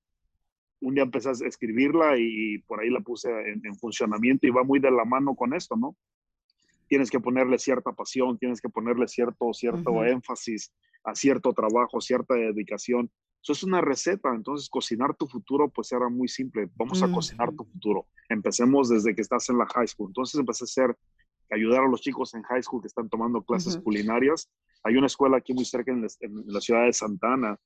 un 0.82 0.96
día 0.96 1.04
empecé 1.04 1.30
a 1.30 1.48
escribirla 1.48 2.18
y 2.18 2.58
por 2.60 2.82
ahí 2.82 2.90
la 2.90 3.00
puse 3.02 3.30
en, 3.30 3.76
funcionamiento 3.76 4.48
y 4.48 4.50
va 4.50 4.64
muy 4.64 4.80
de 4.80 4.92
la 4.92 5.06
mano 5.06 5.36
con 5.36 5.54
esto, 5.54 5.76
¿no? 5.76 5.96
Tienes 6.88 7.10
que 7.10 7.20
ponerle 7.20 7.58
cierta 7.58 7.94
pasión, 7.94 8.38
tienes 8.38 8.60
que 8.60 8.68
ponerle 8.68 9.08
cierto, 9.08 9.54
cierto 9.54 10.04
énfasis 10.04 10.74
a 11.04 11.16
cierto 11.16 11.54
trabajo, 11.54 12.02
cierta 12.02 12.34
dedicación. 12.34 13.10
Eso 13.42 13.54
es 13.54 13.64
una 13.64 13.82
receta, 13.82 14.34
entonces 14.36 14.70
cocinar 14.70 15.16
tu 15.16 15.28
futuro 15.28 15.68
pues 15.70 15.92
era 15.92 16.10
muy 16.10 16.28
simple, 16.28 16.70
vamos 16.76 17.02
a 17.02 17.12
cocinar 17.12 17.52
tu 17.54 17.64
futuro. 17.66 18.08
Empecemos 18.30 18.90
desde 18.90 19.16
que 19.16 19.22
estás 19.22 19.50
en 19.50 19.58
la 19.58 19.66
high 19.66 19.88
school. 19.88 20.10
Entonces 20.10 20.40
empecé 20.40 20.64
a 20.64 20.66
hacer, 20.66 20.98
ayudar 21.50 21.84
a 21.84 21.88
los 21.88 22.02
chicos 22.02 22.36
en 22.36 22.44
high 22.44 22.62
school 22.62 22.82
que 22.82 22.88
están 22.88 23.10
tomando 23.10 23.42
clases 23.42 23.78
culinarias. 23.78 24.48
Hay 24.84 24.96
una 24.96 25.08
escuela 25.08 25.38
aquí 25.38 25.54
muy 25.54 25.66
cerca 25.66 25.92
en, 25.92 26.06
en 26.20 26.44
la 26.46 26.62
ciudad 26.62 26.86
de 26.86 26.94
Santana 26.94 27.60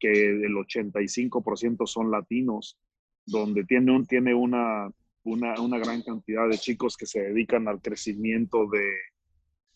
que 0.00 0.30
el 0.30 0.52
85% 0.54 1.86
son 1.86 2.10
latinos, 2.10 2.76
donde 3.24 3.64
tiene, 3.64 3.92
un, 3.92 4.06
tiene 4.06 4.34
una, 4.34 4.90
una, 5.22 5.60
una, 5.60 5.78
gran 5.78 6.02
cantidad 6.02 6.48
de 6.48 6.58
chicos 6.58 6.96
que 6.96 7.06
se 7.06 7.20
dedican 7.20 7.68
al 7.68 7.80
crecimiento 7.80 8.68
de, 8.68 8.84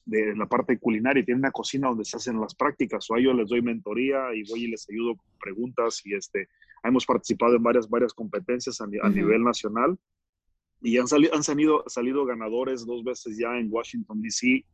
de 0.09 0.35
la 0.35 0.47
parte 0.47 0.79
culinaria 0.79 1.21
y 1.21 1.25
tiene 1.25 1.41
una 1.41 1.51
cocina 1.51 1.89
donde 1.89 2.05
se 2.05 2.17
hacen 2.17 2.41
las 2.41 2.55
prácticas. 2.55 3.11
O 3.11 3.15
a 3.15 3.19
ellos 3.19 3.37
les 3.37 3.49
doy 3.49 3.61
mentoría 3.61 4.35
y 4.35 4.43
voy 4.49 4.65
y 4.65 4.69
les 4.69 4.89
ayudo 4.89 5.17
con 5.17 5.27
preguntas 5.39 6.01
y 6.05 6.15
este, 6.15 6.49
hemos 6.83 7.05
participado 7.05 7.57
en 7.57 7.63
varias, 7.63 7.89
varias 7.89 8.15
competencias 8.15 8.81
a, 8.81 8.87
nivel 8.87 9.45
nacional 9.45 9.99
y 10.81 10.97
han, 10.97 11.09
salido, 11.09 11.35
han 11.35 11.43
salido, 11.43 11.85
salido 11.89 12.25
ganadores 12.25 12.87
dos 12.87 13.05
veces 13.05 13.37
ya 13.37 13.59
en 13.59 13.69
Washington, 13.71 14.23
D.C. 14.23 14.65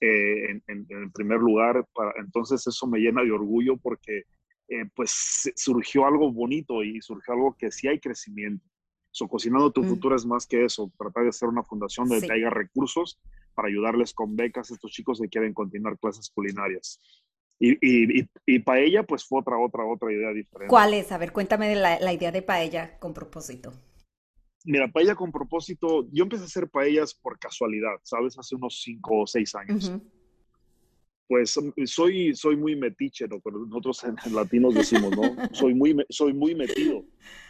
Eh, 0.00 0.50
en, 0.50 0.62
en, 0.66 1.10
primer 1.12 1.38
lugar. 1.38 1.86
Para, 1.94 2.12
entonces 2.18 2.66
eso 2.66 2.86
me 2.86 2.98
llena 2.98 3.22
de 3.22 3.32
orgullo 3.32 3.78
porque 3.78 4.24
eh, 4.68 4.84
pues 4.94 5.50
surgió 5.56 6.06
algo 6.06 6.30
bonito 6.30 6.84
y 6.84 7.00
surgió 7.00 7.32
algo 7.32 7.56
que 7.58 7.70
sí 7.70 7.88
hay 7.88 7.98
crecimiento. 7.98 8.68
So, 9.10 9.26
Cocinando 9.26 9.70
tu 9.70 9.82
mm. 9.82 9.88
futuro 9.88 10.16
es 10.16 10.26
más 10.26 10.46
que 10.46 10.64
eso, 10.66 10.92
tratar 10.98 11.22
de 11.22 11.28
hacer 11.30 11.48
una 11.48 11.62
fundación 11.62 12.08
donde 12.08 12.30
haya 12.30 12.50
recursos 12.50 13.18
para 13.54 13.68
ayudarles 13.68 14.12
con 14.12 14.36
becas 14.36 14.70
a 14.70 14.74
estos 14.74 14.90
chicos 14.90 15.20
que 15.20 15.28
quieren 15.28 15.54
continuar 15.54 15.98
clases 15.98 16.30
culinarias. 16.30 17.00
Y, 17.58 17.72
y, 17.80 18.28
y, 18.44 18.58
paella, 18.58 19.04
pues 19.04 19.24
fue 19.24 19.40
otra, 19.40 19.56
otra, 19.56 19.84
otra 19.84 20.12
idea 20.12 20.32
diferente. 20.32 20.68
¿Cuál 20.68 20.94
es? 20.94 21.12
A 21.12 21.18
ver, 21.18 21.32
cuéntame 21.32 21.68
de 21.68 21.76
la, 21.76 22.00
la 22.00 22.12
idea 22.12 22.32
de 22.32 22.42
paella 22.42 22.98
con 22.98 23.14
propósito. 23.14 23.72
Mira, 24.64 24.90
paella 24.90 25.14
con 25.14 25.32
propósito, 25.32 26.08
yo 26.12 26.24
empecé 26.24 26.42
a 26.42 26.46
hacer 26.46 26.68
paellas 26.68 27.14
por 27.14 27.38
casualidad, 27.38 27.96
¿sabes? 28.02 28.38
Hace 28.38 28.56
unos 28.56 28.80
cinco 28.82 29.22
o 29.22 29.26
seis 29.26 29.54
años. 29.54 29.92
Pues 31.28 31.58
soy, 31.86 32.34
soy 32.34 32.56
muy 32.56 32.76
metiche, 32.76 33.26
¿no? 33.26 33.40
Pero 33.40 33.58
nosotros 33.60 34.04
en, 34.04 34.34
latinos 34.34 34.74
decimos, 34.74 35.16
¿no? 35.16 35.34
Soy 35.52 35.74
muy, 35.74 35.96
soy 36.08 36.32
muy 36.32 36.54
metido 36.54 37.04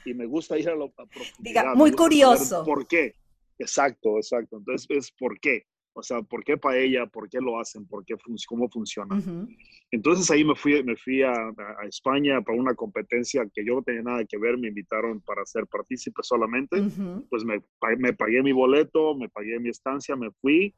y 0.05 0.15
me 0.15 0.27
gusta 0.27 0.59
ir 0.59 0.69
a 0.69 0.77
la 0.77 0.89
profundidad. 0.89 1.35
Diga, 1.39 1.75
muy 1.75 1.93
curioso. 1.93 2.65
¿Por 2.65 2.87
qué? 2.87 3.15
Exacto, 3.59 4.17
exacto. 4.17 4.59
Entonces, 4.59 4.87
es 4.91 5.11
por 5.13 5.39
qué. 5.41 5.67
O 5.95 6.03
sea, 6.03 6.23
¿por 6.23 6.43
qué 6.43 6.57
paella? 6.57 7.07
¿Por 7.07 7.29
qué 7.29 7.39
lo 7.39 7.61
hacen? 7.61 7.87
¿Por 7.87 8.05
qué 8.05 8.15
cómo 8.47 8.69
funciona? 8.69 9.21
Entonces 9.91 10.31
ahí 10.31 10.45
me 10.45 10.55
fui, 10.55 10.83
me 10.83 10.97
fui 10.97 11.23
a, 11.23 11.35
España 11.87 12.41
para 12.41 12.59
una 12.59 12.75
competencia 12.75 13.47
que 13.53 13.65
yo 13.65 13.75
no 13.75 13.83
tenía 13.83 14.03
nada 14.03 14.25
que 14.25 14.39
ver, 14.39 14.57
me 14.57 14.69
invitaron 14.69 15.21
para 15.21 15.45
ser 15.45 15.67
partícipe 15.67 16.23
solamente. 16.23 16.83
Pues 17.29 17.45
me, 17.45 17.63
me 17.99 18.13
pagué 18.13 18.43
mi 18.43 18.53
boleto, 18.53 19.15
me 19.15 19.29
pagué 19.29 19.59
mi 19.61 19.69
estancia, 19.69 20.17
me 20.17 20.31
fui 20.31 20.75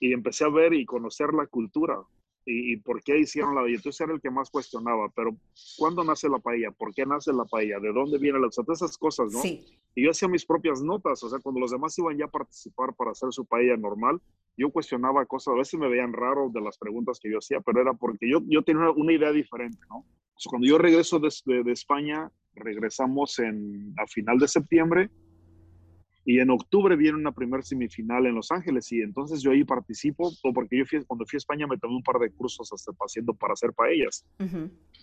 y 0.00 0.12
empecé 0.12 0.44
a 0.44 0.48
ver 0.48 0.74
y 0.74 0.84
conocer 0.84 1.32
la 1.32 1.46
cultura 1.46 1.98
y, 2.44 2.76
por 2.78 3.02
qué 3.02 3.18
hicieron 3.18 3.54
la. 3.54 3.62
Entonces 3.62 4.00
era 4.00 4.12
el 4.12 4.20
que 4.20 4.30
más 4.30 4.50
cuestionaba, 4.50 5.08
pero 5.14 5.36
¿cuándo 5.76 6.02
nace 6.04 6.28
la 6.28 6.38
paella? 6.38 6.70
¿Por 6.70 6.94
qué 6.94 7.06
nace 7.06 7.32
la 7.32 7.44
paella? 7.44 7.78
¿De 7.78 7.92
dónde 7.92 8.18
viene 8.18 8.40
la... 8.40 8.48
O 8.48 8.52
sea, 8.52 8.64
todas 8.64 8.82
esas 8.82 8.98
cosas, 8.98 9.32
¿no? 9.32 9.40
Sí. 9.40 9.64
Y 9.94 10.04
yo 10.04 10.10
hacía 10.10 10.28
mis 10.28 10.44
propias 10.44 10.82
notas, 10.82 11.22
o 11.22 11.28
sea, 11.28 11.38
cuando 11.40 11.60
los 11.60 11.70
demás 11.70 11.96
iban 11.98 12.16
ya 12.16 12.24
a 12.24 12.28
participar 12.28 12.94
para 12.94 13.12
hacer 13.12 13.32
su 13.32 13.44
paella 13.44 13.76
normal, 13.76 14.20
yo 14.56 14.70
cuestionaba 14.70 15.26
cosas, 15.26 15.54
a 15.54 15.58
veces 15.58 15.78
me 15.78 15.88
veían 15.88 16.12
raro 16.12 16.50
de 16.52 16.60
las 16.60 16.78
preguntas 16.78 17.18
que 17.20 17.30
yo 17.30 17.38
hacía, 17.38 17.60
pero 17.60 17.80
era 17.80 17.92
porque 17.92 18.28
yo, 18.30 18.40
yo 18.46 18.62
tenía 18.62 18.90
una 18.90 19.12
idea 19.12 19.32
diferente, 19.32 19.78
¿no? 19.88 19.98
O 19.98 20.38
sea, 20.38 20.50
cuando 20.50 20.66
yo 20.66 20.78
regreso 20.78 21.18
de, 21.18 21.28
de, 21.44 21.62
de 21.62 21.72
España, 21.72 22.30
regresamos 22.54 23.38
en, 23.38 23.94
a 23.98 24.06
final 24.06 24.38
de 24.38 24.48
septiembre, 24.48 25.10
y 26.24 26.38
en 26.38 26.50
octubre 26.50 26.94
viene 26.94 27.18
una 27.18 27.32
primera 27.32 27.62
semifinal 27.62 28.26
en 28.26 28.34
Los 28.36 28.52
Ángeles 28.52 28.90
y 28.92 29.00
entonces 29.00 29.42
yo 29.42 29.50
ahí 29.50 29.64
participo, 29.64 30.30
porque 30.54 30.78
yo 30.78 30.84
fui, 30.86 31.04
cuando 31.04 31.26
fui 31.26 31.36
a 31.36 31.38
España 31.38 31.66
me 31.66 31.78
tomé 31.78 31.96
un 31.96 32.02
par 32.02 32.18
de 32.20 32.30
cursos 32.30 32.72
hasta 32.72 32.92
haciendo 33.00 33.34
para 33.34 33.54
hacer 33.54 33.72
paellas. 33.72 34.24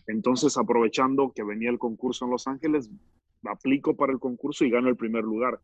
Entonces 0.08 0.58
aprovechando 0.58 1.32
que 1.36 1.44
venía 1.44 1.70
el 1.70 1.78
concurso 1.78 2.26
en 2.26 2.32
Los 2.32 2.48
Ángeles, 2.48 2.90
aplico 3.44 3.96
para 3.96 4.14
el 4.14 4.20
concurso 4.20 4.64
y 4.64 4.70
gano 4.70 4.88
el 4.88 4.96
primer 4.96 5.24
lugar. 5.24 5.60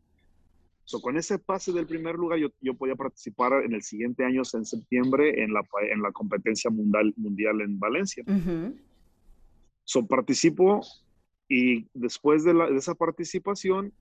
So, 0.84 1.00
con 1.00 1.16
ese 1.16 1.38
pase 1.38 1.72
del 1.72 1.86
primer 1.86 2.14
lugar 2.14 2.38
yo, 2.38 2.48
yo 2.60 2.74
podía 2.74 2.94
participar 2.94 3.64
en 3.64 3.72
el 3.72 3.82
siguiente 3.82 4.24
año, 4.24 4.42
en 4.52 4.64
septiembre, 4.64 5.42
en 5.42 5.52
la, 5.52 5.62
en 5.90 6.00
la 6.00 6.12
competencia 6.12 6.70
mundial, 6.70 7.12
mundial 7.16 7.60
en 7.60 7.78
Valencia. 7.78 8.24
So, 9.84 10.06
participo 10.06 10.82
y 11.48 11.86
después 11.92 12.44
de, 12.44 12.54
la, 12.54 12.70
de 12.70 12.76
esa 12.76 12.94
participación 12.94 13.92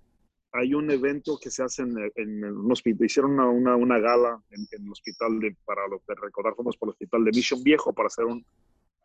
hay 0.57 0.73
un 0.73 0.89
evento 0.89 1.37
que 1.41 1.51
se 1.51 1.63
hace 1.63 1.83
en, 1.83 2.43
un 2.45 2.71
hospital, 2.71 3.05
hicieron 3.05 3.39
una, 3.39 3.75
una, 3.75 3.99
gala 3.99 4.41
en, 4.51 4.65
el 4.71 4.89
hospital 4.89 5.39
de, 5.39 5.55
para 5.65 5.87
lo 5.87 5.99
que 5.99 6.13
recordar 6.15 6.55
fuimos 6.55 6.77
por 6.77 6.87
el 6.87 6.91
hospital 6.91 7.25
de 7.25 7.31
Mission 7.31 7.61
Viejo 7.61 7.93
para 7.93 8.07
hacer 8.07 8.25
un, 8.25 8.45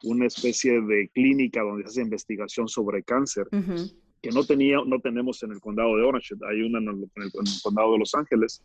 una 0.05 0.27
especie 0.27 0.81
de 0.81 1.09
clínica 1.09 1.63
donde 1.63 1.83
se 1.85 1.89
hace 1.89 2.03
investigación 2.03 2.69
sobre 2.69 3.03
cáncer, 3.03 3.49
que 3.51 4.31
no, 4.31 4.45
tenía, 4.45 4.79
no 4.87 5.01
tenemos 5.01 5.43
en 5.43 5.53
el 5.53 5.61
condado 5.61 5.97
de 5.97 6.05
Orange, 6.05 6.37
hay 6.49 6.63
una 6.63 6.79
en 6.79 6.89
el, 6.89 7.33
condado 7.63 7.93
de 7.93 7.99
Los 7.99 8.15
Ángeles. 8.15 8.63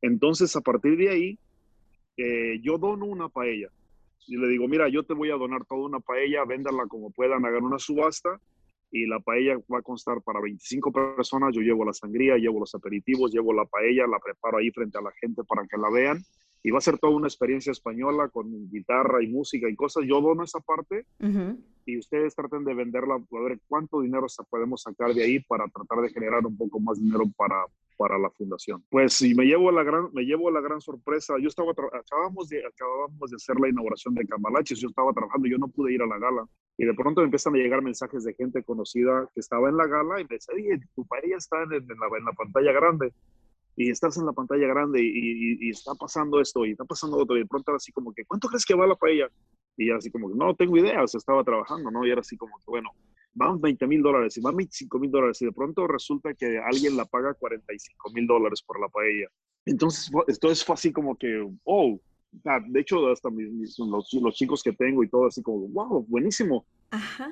Entonces, 0.00 0.54
a 0.54 0.60
partir 0.60 0.96
de 0.96 1.08
ahí, 1.08 1.38
eh, 2.16 2.60
yo 2.62 2.78
dono 2.78 3.06
una 3.06 3.28
paella. 3.28 3.68
Y 4.28 4.36
le 4.36 4.48
digo, 4.48 4.68
mira, 4.68 4.88
yo 4.88 5.02
te 5.02 5.14
voy 5.14 5.30
a 5.30 5.36
donar 5.36 5.64
toda 5.64 5.82
una 5.82 6.00
paella, 6.00 6.44
véndala 6.44 6.86
como 6.88 7.10
puedan, 7.10 7.44
hagan 7.44 7.64
una 7.64 7.78
subasta 7.78 8.40
y 8.90 9.06
la 9.06 9.20
paella 9.20 9.58
va 9.72 9.78
a 9.78 9.82
constar 9.82 10.22
para 10.22 10.40
25 10.40 10.92
personas. 10.92 11.54
Yo 11.54 11.60
llevo 11.60 11.84
la 11.84 11.92
sangría, 11.92 12.36
llevo 12.36 12.60
los 12.60 12.74
aperitivos, 12.74 13.32
llevo 13.32 13.52
la 13.52 13.64
paella, 13.64 14.06
la 14.06 14.18
preparo 14.18 14.58
ahí 14.58 14.70
frente 14.70 14.98
a 14.98 15.02
la 15.02 15.12
gente 15.20 15.42
para 15.44 15.66
que 15.66 15.76
la 15.76 15.90
vean. 15.90 16.22
Y 16.62 16.70
va 16.70 16.78
a 16.78 16.80
ser 16.80 16.98
toda 16.98 17.14
una 17.14 17.28
experiencia 17.28 17.70
española 17.70 18.28
con 18.28 18.68
guitarra 18.70 19.22
y 19.22 19.28
música 19.28 19.68
y 19.68 19.76
cosas. 19.76 20.04
Yo 20.06 20.20
dono 20.20 20.42
esa 20.42 20.60
parte 20.60 21.06
y 21.84 21.98
ustedes 21.98 22.34
traten 22.34 22.64
de 22.64 22.74
venderla, 22.74 23.14
a 23.14 23.40
ver 23.40 23.60
cuánto 23.68 24.00
dinero 24.00 24.26
podemos 24.50 24.82
sacar 24.82 25.14
de 25.14 25.22
ahí 25.22 25.38
para 25.40 25.68
tratar 25.68 26.00
de 26.00 26.10
generar 26.10 26.44
un 26.44 26.56
poco 26.56 26.80
más 26.80 26.98
dinero 26.98 27.24
para, 27.36 27.64
para 27.96 28.18
la 28.18 28.30
fundación. 28.30 28.84
Pues 28.90 29.14
si 29.14 29.34
me 29.34 29.44
llevo 29.44 29.70
la 29.70 29.82
gran, 29.82 30.12
me 30.12 30.22
llevo 30.22 30.50
la 30.50 30.60
gran 30.60 30.80
sorpresa. 30.80 31.34
Yo 31.40 31.48
estaba, 31.48 31.72
acabamos 31.72 32.48
de, 32.48 32.64
acabamos 32.64 33.30
de 33.30 33.36
hacer 33.36 33.58
la 33.60 33.68
inauguración 33.68 34.14
de 34.14 34.26
Cambalaches, 34.26 34.80
yo 34.80 34.88
estaba 34.88 35.12
trabajando, 35.12 35.48
yo 35.48 35.58
no 35.58 35.68
pude 35.68 35.92
ir 35.94 36.02
a 36.02 36.06
la 36.06 36.18
gala. 36.18 36.46
Y 36.78 36.84
de 36.84 36.94
pronto 36.94 37.20
me 37.20 37.26
empiezan 37.26 37.54
a 37.54 37.58
llegar 37.58 37.82
mensajes 37.82 38.24
de 38.24 38.34
gente 38.34 38.62
conocida 38.62 39.28
que 39.34 39.40
estaba 39.40 39.68
en 39.68 39.76
la 39.76 39.86
gala 39.86 40.20
y 40.20 40.24
me 40.24 40.36
dice, 40.36 40.52
oye, 40.54 40.80
tu 40.94 41.06
paella 41.06 41.36
está 41.36 41.62
en, 41.62 41.72
en, 41.72 41.86
la, 41.88 42.18
en 42.18 42.24
la 42.24 42.32
pantalla 42.32 42.72
grande 42.72 43.12
y 43.76 43.90
estás 43.90 44.16
en 44.16 44.24
la 44.24 44.32
pantalla 44.32 44.66
grande 44.66 45.02
y, 45.02 45.66
y, 45.66 45.70
está 45.70 45.94
pasando 45.94 46.40
esto 46.40 46.64
y 46.64 46.72
está 46.72 46.84
pasando 46.84 47.18
otro 47.18 47.36
y 47.36 47.40
de 47.40 47.46
pronto 47.46 47.70
era 47.70 47.76
así 47.76 47.92
como 47.92 48.12
que, 48.12 48.24
¿cuánto 48.24 48.48
crees 48.48 48.64
que 48.64 48.74
va 48.74 48.86
la 48.86 48.94
paella? 48.94 49.28
Y 49.76 49.90
así 49.90 50.10
como 50.10 50.28
que, 50.28 50.34
no 50.34 50.54
tengo 50.54 50.78
idea, 50.78 51.04
estaba 51.04 51.44
trabajando, 51.44 51.90
¿no? 51.90 52.06
Y 52.06 52.10
era 52.10 52.22
así 52.22 52.36
como 52.38 52.56
que, 52.56 52.64
bueno, 52.66 52.90
van 53.36 53.60
20 53.60 53.86
mil 53.86 54.02
dólares 54.02 54.36
y 54.36 54.40
van 54.40 54.56
25 54.56 54.98
mil 54.98 55.10
dólares 55.10 55.40
y 55.42 55.44
de 55.44 55.52
pronto 55.52 55.86
resulta 55.86 56.34
que 56.34 56.58
alguien 56.58 56.96
la 56.96 57.04
paga 57.04 57.34
45 57.34 58.10
mil 58.12 58.26
dólares 58.26 58.62
por 58.62 58.80
la 58.80 58.88
paella. 58.88 59.28
Entonces, 59.66 60.10
entonces 60.26 60.64
fue 60.64 60.74
así 60.74 60.92
como 60.92 61.16
que, 61.16 61.46
oh, 61.64 62.00
de 62.68 62.80
hecho, 62.80 63.08
hasta 63.08 63.30
mis, 63.30 63.78
los, 63.78 64.12
los, 64.12 64.34
chicos 64.34 64.62
que 64.62 64.72
tengo 64.72 65.04
y 65.04 65.08
todo 65.08 65.26
así 65.26 65.42
como, 65.42 65.68
wow, 65.68 66.04
buenísimo. 66.08 66.66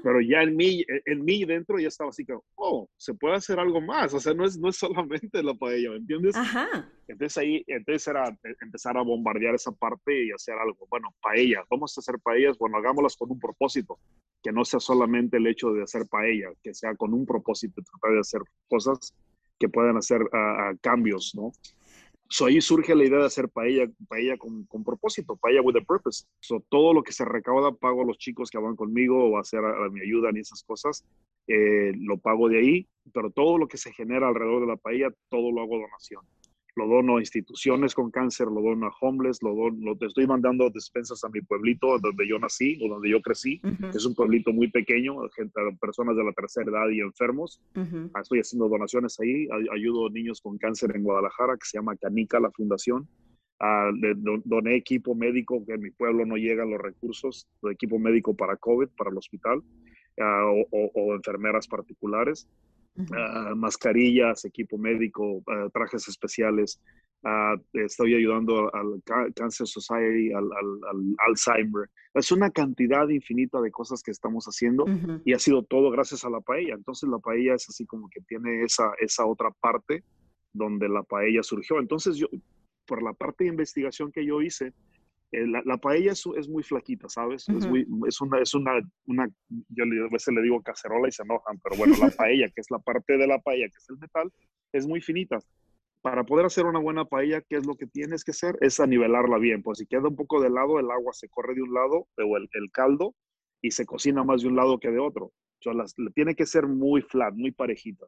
Pero 0.02 0.20
ya 0.20 0.42
en 0.42 0.56
mí, 0.56 0.84
en 1.06 1.24
mí 1.24 1.44
dentro 1.44 1.78
ya 1.78 1.88
estaba 1.88 2.10
así 2.10 2.24
como, 2.24 2.44
oh, 2.56 2.88
se 2.96 3.14
puede 3.14 3.36
hacer 3.36 3.58
algo 3.58 3.80
más. 3.80 4.12
O 4.14 4.20
sea, 4.20 4.34
no 4.34 4.44
es, 4.44 4.58
no 4.58 4.68
es 4.68 4.76
solamente 4.76 5.42
la 5.42 5.54
paella, 5.54 5.90
¿me 5.90 5.96
entiendes? 5.96 6.36
Ajá. 6.36 6.90
Entonces 7.06 7.38
ahí, 7.38 7.64
entonces 7.66 8.06
era 8.08 8.28
e, 8.28 8.54
empezar 8.60 8.96
a 8.96 9.02
bombardear 9.02 9.54
esa 9.54 9.72
parte 9.72 10.24
y 10.26 10.30
hacer 10.30 10.54
algo. 10.54 10.86
Bueno, 10.90 11.14
paella, 11.22 11.64
vamos 11.70 11.96
a 11.96 12.00
hacer 12.00 12.18
paellas, 12.20 12.58
bueno, 12.58 12.78
hagámoslas 12.78 13.16
con 13.16 13.30
un 13.30 13.38
propósito, 13.38 13.98
que 14.42 14.52
no 14.52 14.64
sea 14.64 14.80
solamente 14.80 15.36
el 15.36 15.46
hecho 15.46 15.72
de 15.72 15.82
hacer 15.82 16.06
paella, 16.08 16.48
que 16.62 16.74
sea 16.74 16.94
con 16.94 17.14
un 17.14 17.24
propósito, 17.26 17.82
tratar 17.82 18.14
de 18.14 18.20
hacer 18.20 18.40
cosas 18.68 19.14
que 19.58 19.68
puedan 19.68 19.96
hacer 19.96 20.22
uh, 20.22 20.76
cambios, 20.80 21.32
¿no? 21.34 21.52
So 22.28 22.46
ahí 22.46 22.60
surge 22.60 22.94
la 22.94 23.04
idea 23.04 23.18
de 23.18 23.26
hacer 23.26 23.48
paella, 23.48 23.86
paella 24.08 24.36
con, 24.36 24.64
con 24.64 24.82
propósito, 24.82 25.36
paella 25.36 25.62
with 25.62 25.76
a 25.76 25.80
purpose. 25.80 26.26
So 26.40 26.64
todo 26.68 26.92
lo 26.94 27.02
que 27.02 27.12
se 27.12 27.24
recauda 27.24 27.72
pago 27.72 28.02
a 28.02 28.06
los 28.06 28.18
chicos 28.18 28.50
que 28.50 28.58
van 28.58 28.76
conmigo 28.76 29.24
o 29.24 29.36
a 29.36 29.40
hacer 29.40 29.60
a, 29.64 29.88
mi 29.90 30.00
ayuda 30.00 30.30
y 30.34 30.40
esas 30.40 30.62
cosas, 30.64 31.04
eh, 31.46 31.92
lo 31.96 32.18
pago 32.18 32.48
de 32.48 32.58
ahí, 32.58 32.88
pero 33.12 33.30
todo 33.30 33.58
lo 33.58 33.68
que 33.68 33.76
se 33.76 33.92
genera 33.92 34.28
alrededor 34.28 34.62
de 34.62 34.68
la 34.68 34.76
paella, 34.76 35.10
todo 35.28 35.52
lo 35.52 35.60
hago 35.60 35.78
donación 35.78 36.22
lo 36.76 36.88
dono 36.88 37.16
a 37.16 37.20
instituciones 37.20 37.94
con 37.94 38.10
cáncer, 38.10 38.48
lo 38.48 38.60
dono 38.60 38.86
a 38.86 38.94
homeless, 39.00 39.42
lo, 39.42 39.54
dono, 39.54 39.76
lo 39.80 39.96
te 39.96 40.06
estoy 40.06 40.26
mandando 40.26 40.68
despensas 40.70 41.22
a 41.24 41.28
mi 41.28 41.40
pueblito 41.40 41.98
donde 41.98 42.26
yo 42.26 42.38
nací 42.38 42.78
o 42.84 42.88
donde 42.88 43.10
yo 43.10 43.20
crecí. 43.22 43.60
Es 43.94 44.04
un 44.04 44.14
pueblito 44.14 44.52
muy 44.52 44.70
pequeño, 44.70 45.16
gente, 45.30 45.60
personas 45.80 46.16
de 46.16 46.24
la 46.24 46.32
tercera 46.32 46.70
edad 46.70 46.88
y 46.90 47.00
enfermos. 47.00 47.60
Ah, 48.14 48.20
estoy 48.20 48.40
haciendo 48.40 48.68
donaciones 48.68 49.18
ahí, 49.20 49.48
ayudo 49.72 50.08
a 50.08 50.10
niños 50.10 50.40
con 50.40 50.58
cáncer 50.58 50.94
en 50.94 51.04
Guadalajara, 51.04 51.54
que 51.54 51.66
se 51.66 51.78
llama 51.78 51.96
Canica, 51.96 52.40
la 52.40 52.50
fundación. 52.50 53.08
Uh, 53.60 54.40
doné 54.44 54.74
equipo 54.74 55.14
médico, 55.14 55.64
que 55.64 55.74
en 55.74 55.80
mi 55.80 55.90
pueblo 55.90 56.26
no 56.26 56.36
llegan 56.36 56.70
los 56.70 56.80
recursos, 56.80 57.46
de 57.62 57.72
equipo 57.72 58.00
médico 58.00 58.34
para 58.34 58.56
COVID, 58.56 58.88
para 58.96 59.10
el 59.10 59.16
hospital, 59.16 59.62
ah, 60.20 60.50
o 60.70 61.14
enfermeras 61.14 61.68
particulares. 61.68 62.48
Ah, 63.12 63.54
mascarillas, 63.56 64.44
equipo 64.44 64.78
médico, 64.78 65.42
ah, 65.48 65.68
trajes 65.72 66.06
especiales. 66.08 66.80
Uh, 67.24 67.58
estoy 67.72 68.14
ayudando 68.14 68.70
al 68.74 69.02
Cancer 69.34 69.66
Society, 69.66 70.30
al, 70.32 70.44
Alzheimer. 71.26 71.88
Es 72.12 72.30
una 72.30 72.50
cantidad 72.50 73.08
infinita 73.08 73.62
de 73.62 73.70
cosas 73.70 74.02
que 74.02 74.10
estamos 74.10 74.44
haciendo 74.44 74.84
y 75.24 75.32
ha 75.32 75.38
sido 75.38 75.62
todo 75.62 75.90
gracias 75.90 76.24
a 76.26 76.30
la 76.30 76.40
paella. 76.40 76.74
Entonces 76.74 77.08
la 77.08 77.18
paella 77.18 77.54
es 77.54 77.66
así 77.66 77.86
como 77.86 78.10
que 78.10 78.20
tiene 78.20 78.62
esa, 78.62 78.92
esa 79.00 79.24
otra 79.24 79.50
parte 79.50 80.04
donde 80.52 80.86
la 80.88 81.02
paella 81.02 81.42
surgió. 81.42 81.78
Entonces 81.80 82.16
yo, 82.16 82.28
por 82.84 83.02
la 83.02 83.14
parte 83.14 83.44
de 83.44 83.50
investigación 83.50 84.12
que 84.12 84.26
yo 84.26 84.42
hice, 84.42 84.74
eh, 85.34 85.46
la, 85.46 85.76
paella 85.78 86.12
es, 86.12 86.48
muy 86.48 86.62
flaquita, 86.62 87.08
¿sabes? 87.08 87.48
es, 87.48 87.66
muy, 87.66 87.86
es, 88.06 88.20
una, 88.20 88.40
es 88.40 88.54
una, 88.54 88.80
una, 89.06 89.28
yo 89.68 89.84
a 89.84 90.10
veces 90.10 90.34
le 90.34 90.42
digo 90.42 90.62
cacerola 90.62 91.08
y 91.08 91.12
se 91.12 91.22
enojan, 91.22 91.58
pero 91.60 91.76
bueno, 91.76 91.94
la 92.00 92.10
paella, 92.10 92.48
que 92.48 92.60
es 92.60 92.70
la 92.70 92.78
parte 92.78 93.16
de 93.16 93.26
la 93.26 93.40
paella, 93.40 93.66
que 93.68 93.78
es 93.78 93.88
el 93.90 93.98
metal, 93.98 94.32
es 94.72 94.86
muy 94.86 95.00
finita. 95.00 95.38
Para 96.02 96.24
poder 96.24 96.46
hacer 96.46 96.66
una 96.66 96.78
buena 96.78 97.04
paella, 97.06 97.40
¿qué 97.40 97.56
es 97.56 97.66
lo 97.66 97.76
que 97.76 97.86
tienes 97.86 98.24
que 98.24 98.32
hacer? 98.32 98.58
Es 98.60 98.78
anivelarla 98.78 99.38
bien, 99.38 99.62
pues 99.62 99.78
si 99.78 99.86
queda 99.86 100.08
un 100.08 100.16
poco 100.16 100.40
de 100.40 100.50
lado, 100.50 100.78
el 100.78 100.90
agua 100.90 101.12
se 101.12 101.28
corre 101.28 101.54
de 101.54 101.62
un 101.62 101.72
lado, 101.72 102.08
o 102.16 102.36
el, 102.36 102.48
el 102.52 102.70
caldo, 102.70 103.14
y 103.62 103.70
se 103.70 103.86
cocina 103.86 104.22
más 104.22 104.42
de 104.42 104.48
un 104.48 104.56
lado 104.56 104.78
que 104.78 104.90
de 104.90 104.98
otro. 104.98 105.26
O 105.26 105.62
sea, 105.62 105.72
las, 105.72 105.94
tiene 106.14 106.34
que 106.34 106.44
ser 106.44 106.66
muy 106.66 107.00
flat, 107.00 107.34
muy 107.34 107.50
parejita. 107.50 108.06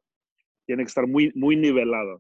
Tiene 0.67 0.83
que 0.83 0.89
estar 0.89 1.07
muy, 1.07 1.33
muy 1.35 1.57
nivelada. 1.57 2.19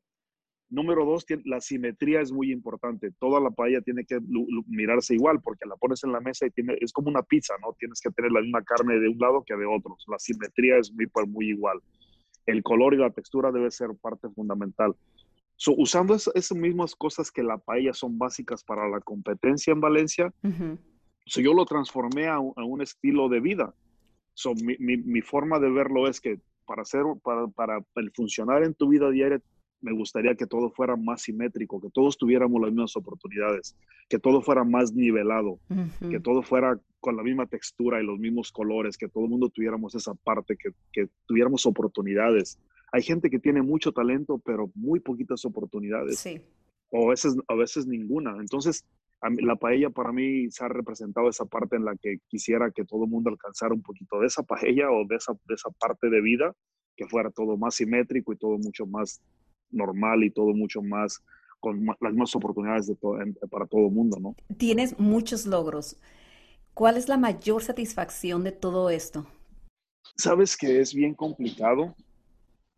Número 0.69 1.05
dos, 1.05 1.25
la 1.45 1.61
simetría 1.61 2.21
es 2.21 2.33
muy 2.33 2.51
importante. 2.51 3.13
Toda 3.21 3.41
la 3.41 3.51
paella 3.51 3.81
tiene 3.83 4.05
que 4.05 4.19
mirarse 4.67 5.15
igual 5.15 5.41
porque 5.41 5.65
la 5.65 5.77
pones 5.77 6.03
en 6.03 6.11
la 6.11 6.21
mesa 6.21 6.47
y 6.47 6.51
tiene, 6.51 6.77
es 6.81 6.93
como 6.93 7.09
una 7.09 7.23
pizza, 7.23 7.55
¿no? 7.63 7.73
Tienes 7.79 8.01
que 8.01 8.11
tener 8.11 8.33
la 8.33 8.41
misma 8.41 8.63
carne 8.65 8.99
de 8.99 9.09
un 9.09 9.19
lado 9.19 9.45
que 9.47 9.55
de 9.55 9.65
otro. 9.65 9.97
La 10.09 10.19
simetría 10.19 10.79
es 10.79 10.93
muy, 10.93 11.07
pues, 11.07 11.29
muy 11.29 11.51
igual. 11.51 11.79
El 12.47 12.65
color 12.65 12.95
y 12.95 12.97
la 12.97 13.11
textura 13.11 13.53
debe 13.53 13.71
ser 13.71 13.91
parte 14.01 14.29
fundamental. 14.31 14.97
usando 15.77 16.15
esas 16.15 16.53
mismas 16.57 16.97
cosas 16.97 17.31
que 17.31 17.45
la 17.45 17.59
paella 17.59 17.93
son 17.93 18.19
básicas 18.19 18.65
para 18.65 18.89
la 18.89 19.01
competencia 19.01 19.73
en 19.73 19.81
Valencia, 19.81 20.35
yo 21.27 21.55
lo 21.55 21.65
transformé 21.65 22.27
a 22.27 22.41
un, 22.41 22.83
estilo 22.83 23.29
de 23.29 23.39
vida. 23.39 23.73
mi, 24.81 24.97
mi, 24.97 25.21
forma 25.23 25.61
de 25.61 25.71
verlo 25.71 26.09
es 26.09 26.21
que 26.21 26.41
para, 26.67 26.83
hacer, 26.83 27.05
para, 27.23 27.47
para 27.47 27.79
el 27.97 28.11
funcionar 28.13 28.65
en 28.65 28.75
tu 28.75 28.89
vida 28.89 29.11
diaria 29.11 29.41
me 29.81 29.93
gustaría 29.93 30.35
que 30.35 30.47
todo 30.47 30.71
fuera 30.71 30.97
más 30.97 31.23
simétrico, 31.23 31.81
que 31.81 31.91
todos 31.91 32.17
tuviéramos 32.17 32.61
las 32.61 32.71
mismas 32.71 32.97
oportunidades, 32.97 33.77
que 34.09 34.19
todo 34.19 34.41
fuera 34.41 34.65
más 34.65 34.93
nivelado, 34.93 35.59
que 36.11 36.21
todo 36.21 36.43
fuera 36.43 36.79
con 37.01 37.17
la 37.17 37.23
misma 37.23 37.47
textura 37.47 38.01
y 38.01 38.07
los 38.07 38.19
mismos 38.19 38.51
colores, 38.51 38.97
que 38.97 39.09
todo 39.09 39.25
el 39.25 39.31
mundo 39.31 39.49
tuviéramos 39.49 39.95
esa 39.95 40.15
parte, 40.15 40.57
que, 40.57 40.71
que, 40.93 41.09
tuviéramos 41.27 41.67
oportunidades. 41.67 42.59
Hay 42.93 43.03
gente 43.03 43.31
que 43.31 43.39
tiene 43.39 43.62
mucho 43.62 43.93
talento, 43.93 44.41
pero 44.45 44.71
muy 44.75 45.01
poquitas 45.01 45.45
oportunidades. 45.45 46.19
Sí. 46.19 46.41
O 46.91 47.07
a 47.07 47.11
veces, 47.11 47.37
a 47.49 47.55
veces 47.55 47.87
ninguna. 47.87 48.37
Entonces, 48.41 48.85
la 49.23 49.57
paella 49.57 49.91
para 49.91 50.12
mí 50.12 50.51
se 50.51 50.65
ha 50.65 50.69
representado 50.69 51.29
esa 51.29 51.45
parte 51.45 51.77
en 51.77 51.85
la 51.85 51.97
que 51.97 52.19
quisiera 52.29 52.71
que 52.71 52.85
todo 52.85 53.05
el 53.05 53.11
mundo 53.11 53.31
alcanzara 53.31 53.75
un 53.75 53.83
poquito 53.83 54.21
de 54.21 54.27
esa 54.27 54.43
paella 54.43 54.91
o 54.91 55.05
de 55.07 55.17
esa, 55.17 55.33
de 55.47 55.55
esa 55.55 55.71
parte 55.71 56.11
de 56.11 56.21
vida, 56.21 56.55
que 56.97 57.07
fuera 57.07 57.31
todo 57.31 57.57
más 57.57 57.75
simétrico 57.75 58.33
y 58.33 58.37
todo 58.37 58.59
mucho 58.59 58.87
más 58.87 59.21
normal 59.71 60.25
y 60.25 60.31
todo 60.31 60.55
mucho 60.55 60.83
más 60.83 61.23
con 61.61 61.85
las 61.85 62.13
mismas 62.13 62.35
oportunidades 62.37 62.87
de 62.87 62.97
para 63.51 63.67
todo 63.67 63.87
el 63.87 63.93
mundo, 63.93 64.19
¿no? 64.21 64.37
Tienes 64.57 64.99
muchos 64.99 65.47
logros. 65.47 65.99
¿Cuál 66.75 66.97
es 66.97 67.09
la 67.09 67.17
mayor 67.17 67.63
satisfacción 67.63 68.45
de 68.45 68.53
todo 68.53 68.91
esto? 68.91 69.27
Sabes 70.17 70.57
que 70.57 70.81
es 70.81 70.95
bien 70.95 71.15
complicado. 71.15 71.95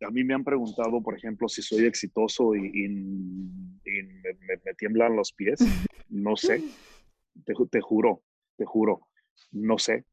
A 0.06 0.10
mí 0.10 0.22
me 0.22 0.34
han 0.34 0.44
preguntado, 0.44 1.02
por 1.02 1.16
ejemplo, 1.16 1.48
si 1.48 1.62
soy 1.62 1.84
exitoso 1.84 2.54
y, 2.54 2.88
me, 2.88 4.74
tiemblan 4.76 5.16
los 5.16 5.32
pies. 5.32 5.60
No 6.10 6.36
sé. 6.36 6.64
Te, 7.44 7.52
te 7.70 7.80
juro, 7.82 8.22
te 8.56 8.64
juro, 8.64 9.08
no 9.52 9.78
sé. 9.78 10.06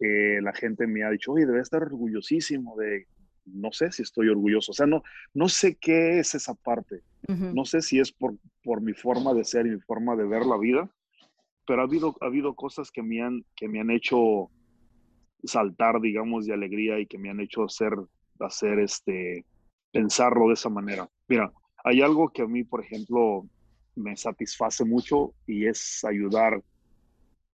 Eh, 0.00 0.40
la 0.42 0.52
gente 0.52 0.88
me 0.88 1.04
ha 1.04 1.10
dicho, 1.10 1.30
oye, 1.30 1.46
debe 1.46 1.60
estar 1.60 1.80
orgullosísimo 1.80 2.76
de 2.76 3.06
no 3.44 3.72
sé 3.72 3.90
si 3.92 4.02
estoy 4.02 4.28
orgulloso. 4.28 4.72
O 4.72 4.74
sea, 4.74 4.86
no, 4.86 5.02
no 5.34 5.48
sé 5.48 5.76
qué 5.76 6.18
es 6.18 6.34
esa 6.34 6.54
parte. 6.54 7.02
No 7.28 7.64
sé 7.64 7.82
si 7.82 8.00
es 8.00 8.10
por, 8.10 8.34
por 8.64 8.80
mi 8.80 8.94
forma 8.94 9.32
de 9.32 9.44
ser 9.44 9.66
y 9.66 9.70
mi 9.70 9.80
forma 9.80 10.16
de 10.16 10.26
ver 10.26 10.44
la 10.44 10.58
vida, 10.58 10.90
pero 11.66 11.80
ha 11.80 11.84
habido, 11.84 12.16
ha 12.20 12.26
habido 12.26 12.54
cosas 12.54 12.90
que 12.90 13.02
me, 13.02 13.22
han, 13.22 13.44
que 13.54 13.68
me 13.68 13.80
han 13.80 13.90
hecho 13.90 14.50
saltar, 15.44 16.00
digamos, 16.00 16.46
de 16.46 16.54
alegría 16.54 16.98
y 16.98 17.06
que 17.06 17.18
me 17.18 17.30
han 17.30 17.40
hecho 17.40 17.64
hacer, 17.64 17.92
hacer 18.40 18.80
este, 18.80 19.46
pensarlo 19.92 20.48
de 20.48 20.54
esa 20.54 20.68
manera. 20.68 21.08
Mira, 21.28 21.52
hay 21.84 22.02
algo 22.02 22.28
que 22.28 22.42
a 22.42 22.46
mí, 22.46 22.64
por 22.64 22.84
ejemplo, 22.84 23.46
me 23.94 24.16
satisface 24.16 24.84
mucho 24.84 25.34
y 25.46 25.66
es 25.66 26.04
ayudar, 26.04 26.62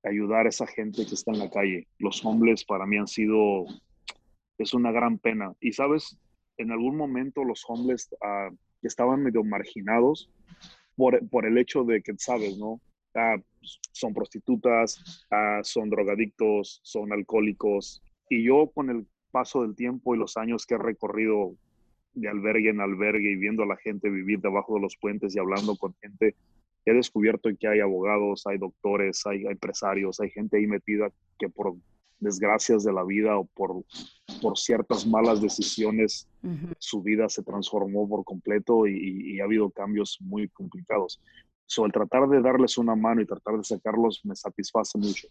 ayudar 0.03 0.47
a 0.47 0.49
esa 0.49 0.67
gente 0.67 1.05
que 1.07 1.15
está 1.15 1.33
en 1.33 1.41
la 1.41 1.51
calle. 1.51 1.87
Los 1.99 2.25
hombres 2.25 2.65
para 2.65 2.87
mí 2.87 2.97
han 2.97 3.09
sido 3.09 3.67
es 4.59 4.75
una 4.75 4.93
gran 4.93 5.19
pena. 5.19 5.55
Y 5.61 5.73
sabes, 5.73 6.19
en 6.57 6.73
algún 6.73 6.97
momento 6.97 7.45
los 7.45 7.65
hombres 7.69 8.09
uh, 8.21 8.55
estaban 8.83 9.23
medio 9.23 9.45
marginados 9.45 10.31
por, 10.97 11.27
por, 11.29 11.47
el 11.47 11.59
hecho 11.59 11.85
de 11.85 12.03
que, 12.03 12.13
sabes, 12.19 12.59
¿no? 12.59 12.81
Ah, 13.15 13.37
son 13.93 14.13
prostitutas, 14.15 15.27
ah, 15.31 15.61
son 15.63 15.91
drogadictos, 15.91 16.81
son 16.83 17.13
alcohólicos. 17.13 18.03
Y 18.29 18.45
yo 18.45 18.71
con 18.75 18.91
el 18.91 19.07
paso 19.31 19.63
del 19.63 19.75
tiempo 19.75 20.15
y 20.15 20.19
los 20.19 20.37
años 20.37 20.67
que 20.67 20.75
he 20.75 20.79
recorrido 20.79 21.55
de 22.15 22.29
albergue 22.29 22.71
en 22.71 22.81
albergue 22.81 23.33
y 23.33 23.37
viendo 23.37 23.63
a 23.63 23.67
la 23.67 23.77
gente 23.77 24.11
vivir 24.11 24.41
debajo 24.41 24.75
de 24.75 24.81
los 24.81 24.97
puentes 24.97 25.35
y 25.35 25.39
hablando 25.39 25.77
con 25.77 25.95
gente, 26.01 26.35
he 26.85 26.93
descubierto 26.93 27.51
que 27.59 27.69
hay 27.69 27.81
abogados, 27.81 28.47
hay 28.47 28.59
doctores, 28.59 29.25
hay 29.27 29.47
empresarios, 29.47 30.21
hay 30.21 30.31
gente 30.31 30.57
ahí 30.57 30.67
metida 30.67 31.11
que 31.39 31.49
por 31.49 31.75
desgracias 32.21 32.85
de 32.85 32.93
la 32.93 33.05
vida 33.05 33.39
o 33.39 33.45
por, 33.45 33.85
por 34.41 34.59
ciertas 34.59 35.07
malas 35.07 35.41
decisiones, 35.41 36.29
su 36.79 37.03
vida 37.03 37.29
se 37.29 37.43
transformó 37.43 38.09
por 38.09 38.25
completo 38.25 38.87
y, 38.87 39.41
ha 39.41 39.45
habido 39.45 39.71
cambios 39.71 40.19
muy 40.21 40.49
complicados. 40.49 41.21
So, 41.67 41.85
el 41.85 41.93
tratar 41.93 42.29
de 42.29 42.41
darles 42.41 42.79
una 42.79 42.97
mano 42.97 43.21
y 43.21 43.27
tratar 43.27 43.57
de 43.57 43.65
sacarlos 43.65 44.21
me 44.25 44.35
satisface 44.35 44.99
mucho. 44.99 45.29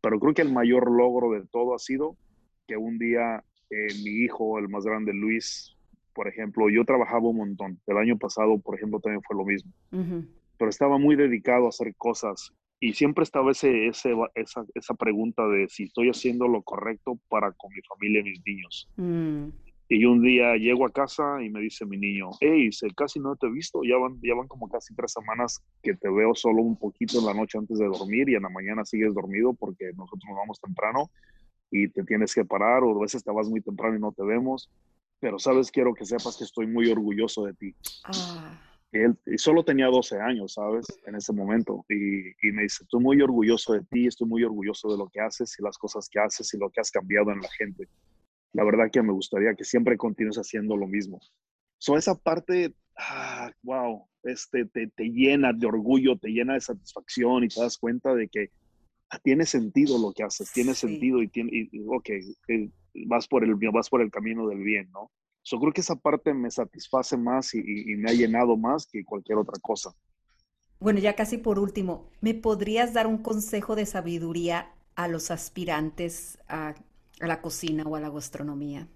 Pero 0.00 0.20
creo 0.20 0.34
que 0.34 0.42
el 0.42 0.52
mayor 0.52 0.90
logro 0.90 1.32
de 1.32 1.46
todo 1.46 1.74
ha 1.74 1.78
sido 1.78 2.16
que 2.66 2.76
un 2.76 2.98
día 2.98 3.42
eh, 3.70 3.88
mi 4.02 4.10
hijo, 4.24 4.58
el 4.58 4.68
más 4.68 4.84
grande, 4.84 5.12
Luis, 5.12 5.76
por 6.14 6.28
ejemplo, 6.28 6.68
yo 6.68 6.84
trabajaba 6.84 7.28
un 7.28 7.36
montón. 7.36 7.80
El 7.86 7.96
año 7.96 8.18
pasado, 8.18 8.58
por 8.58 8.76
ejemplo, 8.76 9.00
también 9.00 9.22
fue 9.22 9.36
lo 9.36 9.44
mismo. 9.44 9.72
Pero 10.58 10.68
estaba 10.68 10.98
muy 10.98 11.16
dedicado 11.16 11.66
a 11.66 11.68
hacer 11.68 11.94
cosas 11.96 12.52
y 12.80 12.92
siempre 12.92 13.24
estaba 13.24 13.50
ese, 13.50 13.88
ese, 13.88 14.14
esa, 14.34 14.64
esa, 14.74 14.94
pregunta 14.94 15.46
de 15.48 15.68
si 15.68 15.84
estoy 15.84 16.10
haciendo 16.10 16.46
lo 16.46 16.62
correcto 16.62 17.18
para 17.28 17.52
con 17.52 17.72
mi 17.72 17.80
familia 17.82 18.20
y 18.20 18.24
mis 18.24 18.42
niños. 18.46 18.88
Mm. 18.96 19.48
Y 19.90 20.04
un 20.04 20.22
día 20.22 20.54
llego 20.56 20.86
a 20.86 20.90
casa 20.90 21.42
y 21.42 21.48
me 21.48 21.60
dice 21.60 21.86
mi 21.86 21.96
niño, 21.96 22.28
hey, 22.40 22.68
casi 22.94 23.20
no 23.20 23.34
te 23.36 23.46
he 23.46 23.50
visto, 23.50 23.80
ya 23.84 23.96
van, 23.96 24.20
ya 24.22 24.34
van 24.34 24.46
como 24.46 24.68
casi 24.68 24.94
tres 24.94 25.12
semanas 25.12 25.64
que 25.82 25.94
te 25.94 26.10
veo 26.10 26.34
solo 26.34 26.62
un 26.62 26.76
poquito 26.76 27.18
en 27.18 27.24
la 27.24 27.32
noche 27.32 27.56
antes 27.56 27.78
de 27.78 27.86
dormir 27.86 28.28
y 28.28 28.34
en 28.34 28.42
la 28.42 28.50
mañana 28.50 28.84
sigues 28.84 29.14
dormido 29.14 29.54
porque 29.54 29.86
nosotros 29.96 30.24
nos 30.28 30.36
vamos 30.36 30.60
temprano 30.60 31.10
y 31.70 31.88
te 31.88 32.04
tienes 32.04 32.34
que 32.34 32.44
parar 32.44 32.84
o 32.84 32.98
a 32.98 33.00
veces 33.00 33.24
te 33.24 33.32
vas 33.32 33.48
muy 33.48 33.62
temprano 33.62 33.96
y 33.96 34.00
no 34.00 34.12
te 34.12 34.22
vemos. 34.24 34.70
Pero 35.20 35.38
sabes, 35.38 35.70
quiero 35.70 35.94
que 35.94 36.04
sepas 36.04 36.36
que 36.36 36.44
estoy 36.44 36.66
muy 36.66 36.90
orgulloso 36.90 37.44
de 37.44 37.54
ti. 37.54 37.74
Ah 38.04 38.67
él 38.92 39.18
y 39.26 39.38
solo 39.38 39.64
tenía 39.64 39.86
12 39.86 40.18
años, 40.20 40.54
¿sabes? 40.54 40.86
En 41.06 41.14
ese 41.14 41.32
momento. 41.32 41.84
Y, 41.88 42.28
y, 42.28 42.52
me 42.52 42.62
dice, 42.62 42.84
estoy 42.84 43.00
muy 43.00 43.20
orgulloso 43.20 43.74
de 43.74 43.82
ti, 43.82 44.06
estoy 44.06 44.26
muy 44.26 44.42
orgulloso 44.44 44.90
de 44.90 44.98
lo 44.98 45.08
que 45.08 45.20
haces 45.20 45.54
y 45.58 45.62
las 45.62 45.76
cosas 45.76 46.08
que 46.08 46.18
haces 46.18 46.52
y 46.54 46.58
lo 46.58 46.70
que 46.70 46.80
has 46.80 46.90
cambiado 46.90 47.30
en 47.30 47.40
la 47.40 47.50
gente. 47.50 47.88
La 48.52 48.64
verdad 48.64 48.90
que 48.90 49.02
me 49.02 49.12
gustaría 49.12 49.54
que 49.54 49.64
siempre 49.64 49.96
continúes 49.96 50.36
haciendo 50.36 50.76
lo 50.76 50.86
mismo. 50.86 51.20
So, 51.78 51.96
esa 51.96 52.14
parte, 52.14 52.74
ah, 52.96 53.50
wow, 53.62 54.06
este, 54.24 54.64
te, 54.66 54.88
te, 54.88 55.04
llena 55.04 55.52
de 55.52 55.66
orgullo, 55.66 56.16
te 56.16 56.28
llena 56.28 56.54
de 56.54 56.60
satisfacción 56.60 57.44
y 57.44 57.48
te 57.48 57.60
das 57.60 57.78
cuenta 57.78 58.14
de 58.14 58.28
que 58.28 58.50
ah, 59.10 59.18
tiene 59.20 59.44
sentido 59.46 59.98
lo 59.98 60.12
que 60.12 60.24
haces, 60.24 60.50
tiene 60.52 60.74
sentido 60.74 61.22
y, 61.22 61.28
tiene, 61.28 61.50
y, 61.52 61.84
ok, 61.86 62.08
eh, 62.48 62.70
vas 63.06 63.28
por, 63.28 63.44
el, 63.44 63.54
vas 63.72 63.88
por 63.88 64.02
el 64.02 64.10
camino 64.10 64.48
del 64.48 64.58
bien, 64.58 64.90
¿no? 64.90 65.10
Yo 65.50 65.58
creo 65.58 65.72
que 65.72 65.80
esa 65.80 65.96
parte 65.96 66.34
me 66.34 66.50
satisface 66.50 67.16
más 67.16 67.54
y, 67.54 67.62
me 67.96 68.10
ha 68.10 68.14
llenado 68.14 68.56
más 68.56 68.86
que 68.86 69.02
cualquier 69.02 69.38
otra 69.38 69.58
cosa. 69.62 69.94
Bueno, 70.78 70.98
ya 70.98 71.16
casi 71.16 71.38
por 71.38 71.58
último, 71.58 72.10
¿me 72.20 72.34
podrías 72.34 72.92
dar 72.92 73.06
un 73.06 73.18
consejo 73.18 73.74
de 73.74 73.86
sabiduría 73.86 74.74
a 74.94 75.08
los 75.08 75.30
aspirantes 75.30 76.38
a, 76.48 76.74
la 77.18 77.40
cocina 77.40 77.84
o 77.84 77.96
a 77.96 78.00
la 78.00 78.10
gastronomía? 78.10 78.88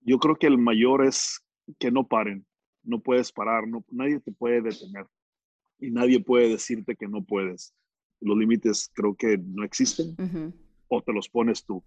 Yo 0.00 0.18
creo 0.18 0.36
que 0.36 0.46
el 0.46 0.56
mayor 0.56 1.04
es 1.04 1.40
que 1.78 1.90
no 1.90 2.06
paren, 2.06 2.46
no 2.82 3.00
puedes 3.00 3.30
parar, 3.30 3.68
no, 3.68 3.84
nadie 3.90 4.20
te 4.20 4.32
puede 4.32 4.62
detener 4.62 5.06
y 5.78 5.90
nadie 5.90 6.20
puede 6.20 6.48
decirte 6.48 6.96
que 6.96 7.06
no 7.06 7.22
puedes. 7.22 7.74
Los 8.20 8.38
límites 8.38 8.90
creo 8.94 9.14
que 9.14 9.36
no 9.38 9.62
existen 9.62 10.16
o 10.88 11.02
te 11.02 11.12
los 11.12 11.28
pones 11.28 11.64
tú. 11.64 11.84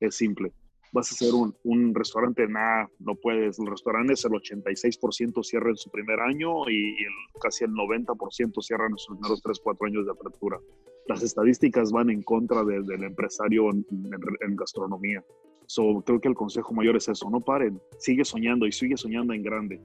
Es 0.00 0.16
simple 0.16 0.52
vas 0.92 1.10
a 1.10 1.14
hacer 1.14 1.34
un, 1.34 1.54
un 1.64 1.94
restaurante, 1.94 2.46
nada, 2.48 2.90
no 2.98 3.14
puedes. 3.14 3.58
El 3.58 3.66
restaurante 3.66 4.14
es 4.14 4.24
el 4.24 4.32
86% 4.32 5.42
cierra 5.42 5.70
en 5.70 5.76
su 5.76 5.90
primer 5.90 6.20
año 6.20 6.68
y, 6.68 6.96
casi 7.40 7.64
el 7.64 7.70
90% 7.72 8.62
cierra 8.62 8.86
en 8.86 8.96
sus 8.96 9.16
primeros 9.16 9.42
3, 9.42 9.60
4 9.62 9.86
años 9.86 10.06
de 10.06 10.12
apertura. 10.12 10.58
Las 11.06 11.22
estadísticas 11.22 11.90
van 11.90 12.10
en 12.10 12.22
contra 12.22 12.64
del 12.64 13.02
empresario 13.02 13.70
en, 13.70 14.56
gastronomía. 14.56 15.24
So, 15.70 16.02
creo 16.06 16.18
que 16.18 16.28
el 16.28 16.34
consejo 16.34 16.72
mayor 16.72 16.96
es 16.96 17.10
eso, 17.10 17.28
no 17.28 17.40
paren, 17.40 17.78
sigue 17.98 18.24
soñando 18.24 18.66
y 18.66 18.72
sigue 18.72 18.96
soñando 18.96 19.34
en 19.34 19.42
grande, 19.42 19.78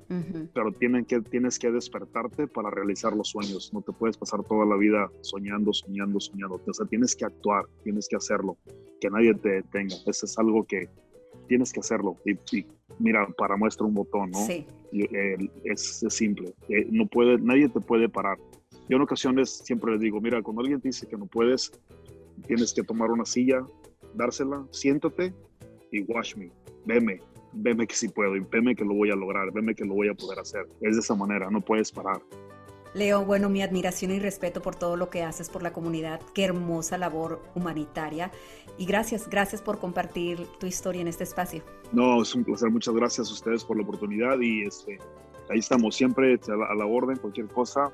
pero 0.53 0.71
tienen 0.71 1.03
que, 1.03 1.19
tienes 1.19 1.59
que 1.59 1.71
despertarte 1.71 2.47
para 2.47 2.69
realizar 2.69 3.13
los 3.13 3.27
sueños, 3.27 3.69
no 3.73 3.81
te 3.81 3.91
puedes 3.91 4.15
pasar 4.15 4.41
toda 4.45 4.65
la 4.65 4.77
vida 4.77 5.11
soñando, 5.19 5.73
soñando, 5.73 6.21
soñando, 6.21 6.61
o 6.65 6.73
sea, 6.73 6.85
tienes 6.85 7.13
que 7.17 7.25
actuar, 7.25 7.65
tienes 7.83 8.07
que 8.07 8.15
hacerlo, 8.15 8.57
que 9.01 9.09
nadie 9.09 9.33
te 9.33 9.49
detenga, 9.49 9.97
eso 10.05 10.25
es 10.25 10.39
algo 10.39 10.63
que 10.63 10.87
tienes 11.49 11.73
que 11.73 11.81
hacerlo. 11.81 12.15
Y, 12.25 12.65
mira, 12.99 13.27
para 13.37 13.57
muestra 13.57 13.85
un 13.85 13.93
botón, 13.93 14.31
¿no? 14.31 14.39
Sí. 14.45 14.65
Eh, 14.93 15.35
es, 15.65 16.05
simple, 16.07 16.53
eh, 16.69 16.87
no 16.91 17.07
puede, 17.07 17.37
nadie 17.39 17.67
te 17.67 17.81
puede 17.81 18.07
parar. 18.07 18.37
Yo 18.87 18.95
en 18.95 19.01
ocasiones 19.01 19.49
siempre 19.49 19.91
les 19.91 19.99
digo, 19.99 20.21
mira, 20.21 20.41
cuando 20.41 20.61
alguien 20.61 20.79
te 20.79 20.87
dice 20.87 21.07
que 21.07 21.17
no 21.17 21.25
puedes, 21.25 21.73
tienes 22.47 22.73
que 22.73 22.83
tomar 22.83 23.11
una 23.11 23.25
silla, 23.25 23.65
dársela, 24.13 24.65
siéntate 24.71 25.33
y 25.93 26.01
watch 26.01 26.35
me, 26.35 26.51
veme, 26.85 27.19
veme 27.53 27.87
que 27.87 27.95
sí 27.95 28.09
puedo 28.09 28.35
y 28.35 28.39
veme 28.41 28.75
que 28.75 28.83
lo 28.83 28.95
voy 28.95 29.11
a 29.11 29.15
lograr, 29.15 29.51
veme 29.51 29.75
que 29.75 29.85
lo 29.85 29.93
voy 29.93 30.09
a 30.09 30.13
poder 30.13 30.39
hacer. 30.39 30.67
Es 30.81 30.95
de 30.95 31.01
esa 31.01 31.15
manera, 31.15 31.49
no 31.49 31.61
puedes 31.61 31.91
parar. 31.91 32.19
Leo, 32.95 33.25
bueno, 33.25 33.49
mi 33.49 33.61
admiración 33.63 34.11
y 34.11 34.19
respeto 34.19 34.61
por 34.61 34.75
todo 34.75 34.97
lo 34.97 35.09
que 35.09 35.23
haces 35.23 35.49
por 35.49 35.63
la 35.63 35.73
comunidad. 35.73 36.21
Qué 36.33 36.43
hermosa 36.43 36.97
labor 36.97 37.41
humanitaria. 37.55 38.31
Y 38.77 38.85
gracias, 38.85 39.27
gracias 39.29 39.61
por 39.61 39.79
compartir 39.79 40.45
tu 40.59 40.67
historia 40.67 41.01
en 41.01 41.07
este 41.07 41.23
espacio. 41.23 41.63
No, 41.91 42.21
es 42.21 42.35
un 42.35 42.43
placer. 42.43 42.69
Muchas 42.69 42.93
gracias 42.93 43.29
a 43.29 43.33
ustedes 43.33 43.63
por 43.63 43.77
la 43.77 43.83
oportunidad 43.83 44.39
y 44.39 44.63
este, 44.63 44.99
ahí 45.49 45.59
estamos 45.59 45.95
siempre 45.95 46.39
a 46.47 46.75
la, 46.75 46.85
orden, 46.85 47.17
cualquier 47.17 47.47
cosa. 47.47 47.91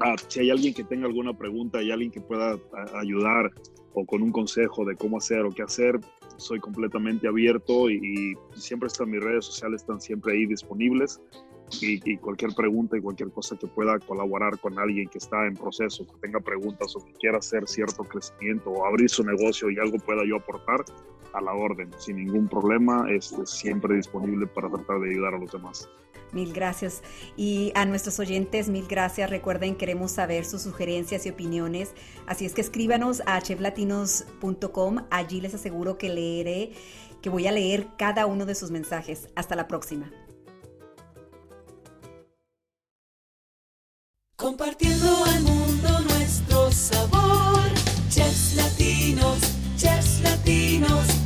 Ah, 0.00 0.16
si 0.26 0.40
hay 0.40 0.50
alguien 0.50 0.74
que 0.74 0.82
tenga 0.82 1.06
alguna 1.06 1.36
pregunta, 1.36 1.78
hay 1.78 1.92
alguien 1.92 2.10
que 2.10 2.20
pueda 2.20 2.58
ayudar 2.94 3.50
o 3.94 4.04
con 4.04 4.22
un 4.22 4.32
consejo 4.32 4.84
de 4.84 4.96
cómo 4.96 5.18
hacer 5.18 5.40
o 5.40 5.50
qué 5.50 5.62
hacer, 5.62 6.00
soy 6.36 6.60
completamente 6.60 7.28
abierto 7.28 7.90
y, 7.90 8.36
siempre 8.54 8.88
están 8.88 9.10
mis 9.10 9.22
redes 9.22 9.46
sociales, 9.46 9.82
están 9.82 10.00
siempre 10.00 10.34
ahí 10.34 10.46
disponibles. 10.46 11.20
Y, 11.80 12.18
cualquier 12.18 12.54
pregunta 12.54 12.98
y 12.98 13.00
cualquier 13.00 13.30
cosa 13.30 13.56
que 13.56 13.66
pueda 13.66 13.98
colaborar 14.00 14.58
con 14.58 14.78
alguien 14.78 15.08
que 15.08 15.16
está 15.16 15.46
en 15.46 15.54
proceso, 15.54 16.06
que 16.06 16.12
tenga 16.20 16.38
preguntas 16.38 16.94
o 16.94 17.02
que 17.02 17.12
quiera 17.14 17.38
hacer 17.38 17.66
cierto 17.66 18.04
crecimiento 18.04 18.70
o 18.70 18.84
abrir 18.84 19.08
su 19.08 19.24
negocio 19.24 19.70
y 19.70 19.78
algo 19.78 19.96
pueda 19.98 20.22
yo 20.26 20.36
aportar, 20.36 20.84
a 21.34 21.40
la 21.40 21.52
orden, 21.52 21.90
sin 21.98 22.16
ningún 22.16 22.48
problema, 22.48 23.06
este, 23.10 23.46
siempre 23.46 23.96
disponible 23.96 24.46
para 24.46 24.68
tratar 24.68 25.00
de 25.00 25.10
ayudar 25.10 25.34
a 25.34 25.38
los 25.38 25.52
demás. 25.52 25.88
Mil 26.32 26.52
gracias. 26.52 27.02
Y 27.36 27.72
a 27.74 27.84
nuestros 27.84 28.18
oyentes, 28.18 28.68
mil 28.68 28.86
gracias. 28.88 29.30
Recuerden, 29.30 29.76
queremos 29.76 30.12
saber 30.12 30.44
sus 30.44 30.62
sugerencias 30.62 31.26
y 31.26 31.30
opiniones. 31.30 31.92
Así 32.26 32.46
es 32.46 32.54
que 32.54 32.62
escríbanos 32.62 33.22
a 33.26 33.40
cheflatinos.com. 33.40 35.04
Allí 35.10 35.40
les 35.40 35.54
aseguro 35.54 35.98
que 35.98 36.08
leeré, 36.08 36.72
que 37.20 37.28
voy 37.28 37.46
a 37.46 37.52
leer 37.52 37.86
cada 37.98 38.26
uno 38.26 38.46
de 38.46 38.54
sus 38.54 38.70
mensajes. 38.70 39.28
Hasta 39.36 39.56
la 39.56 39.68
próxima. 39.68 40.10
Compartiendo 44.36 45.24
al 45.24 45.42
mundo 45.42 46.00
nuestro 46.00 46.72
sabor, 46.72 47.60
chefs 48.08 48.56
latinos, 48.56 49.38
chefs 49.76 50.20
latinos. 50.20 51.21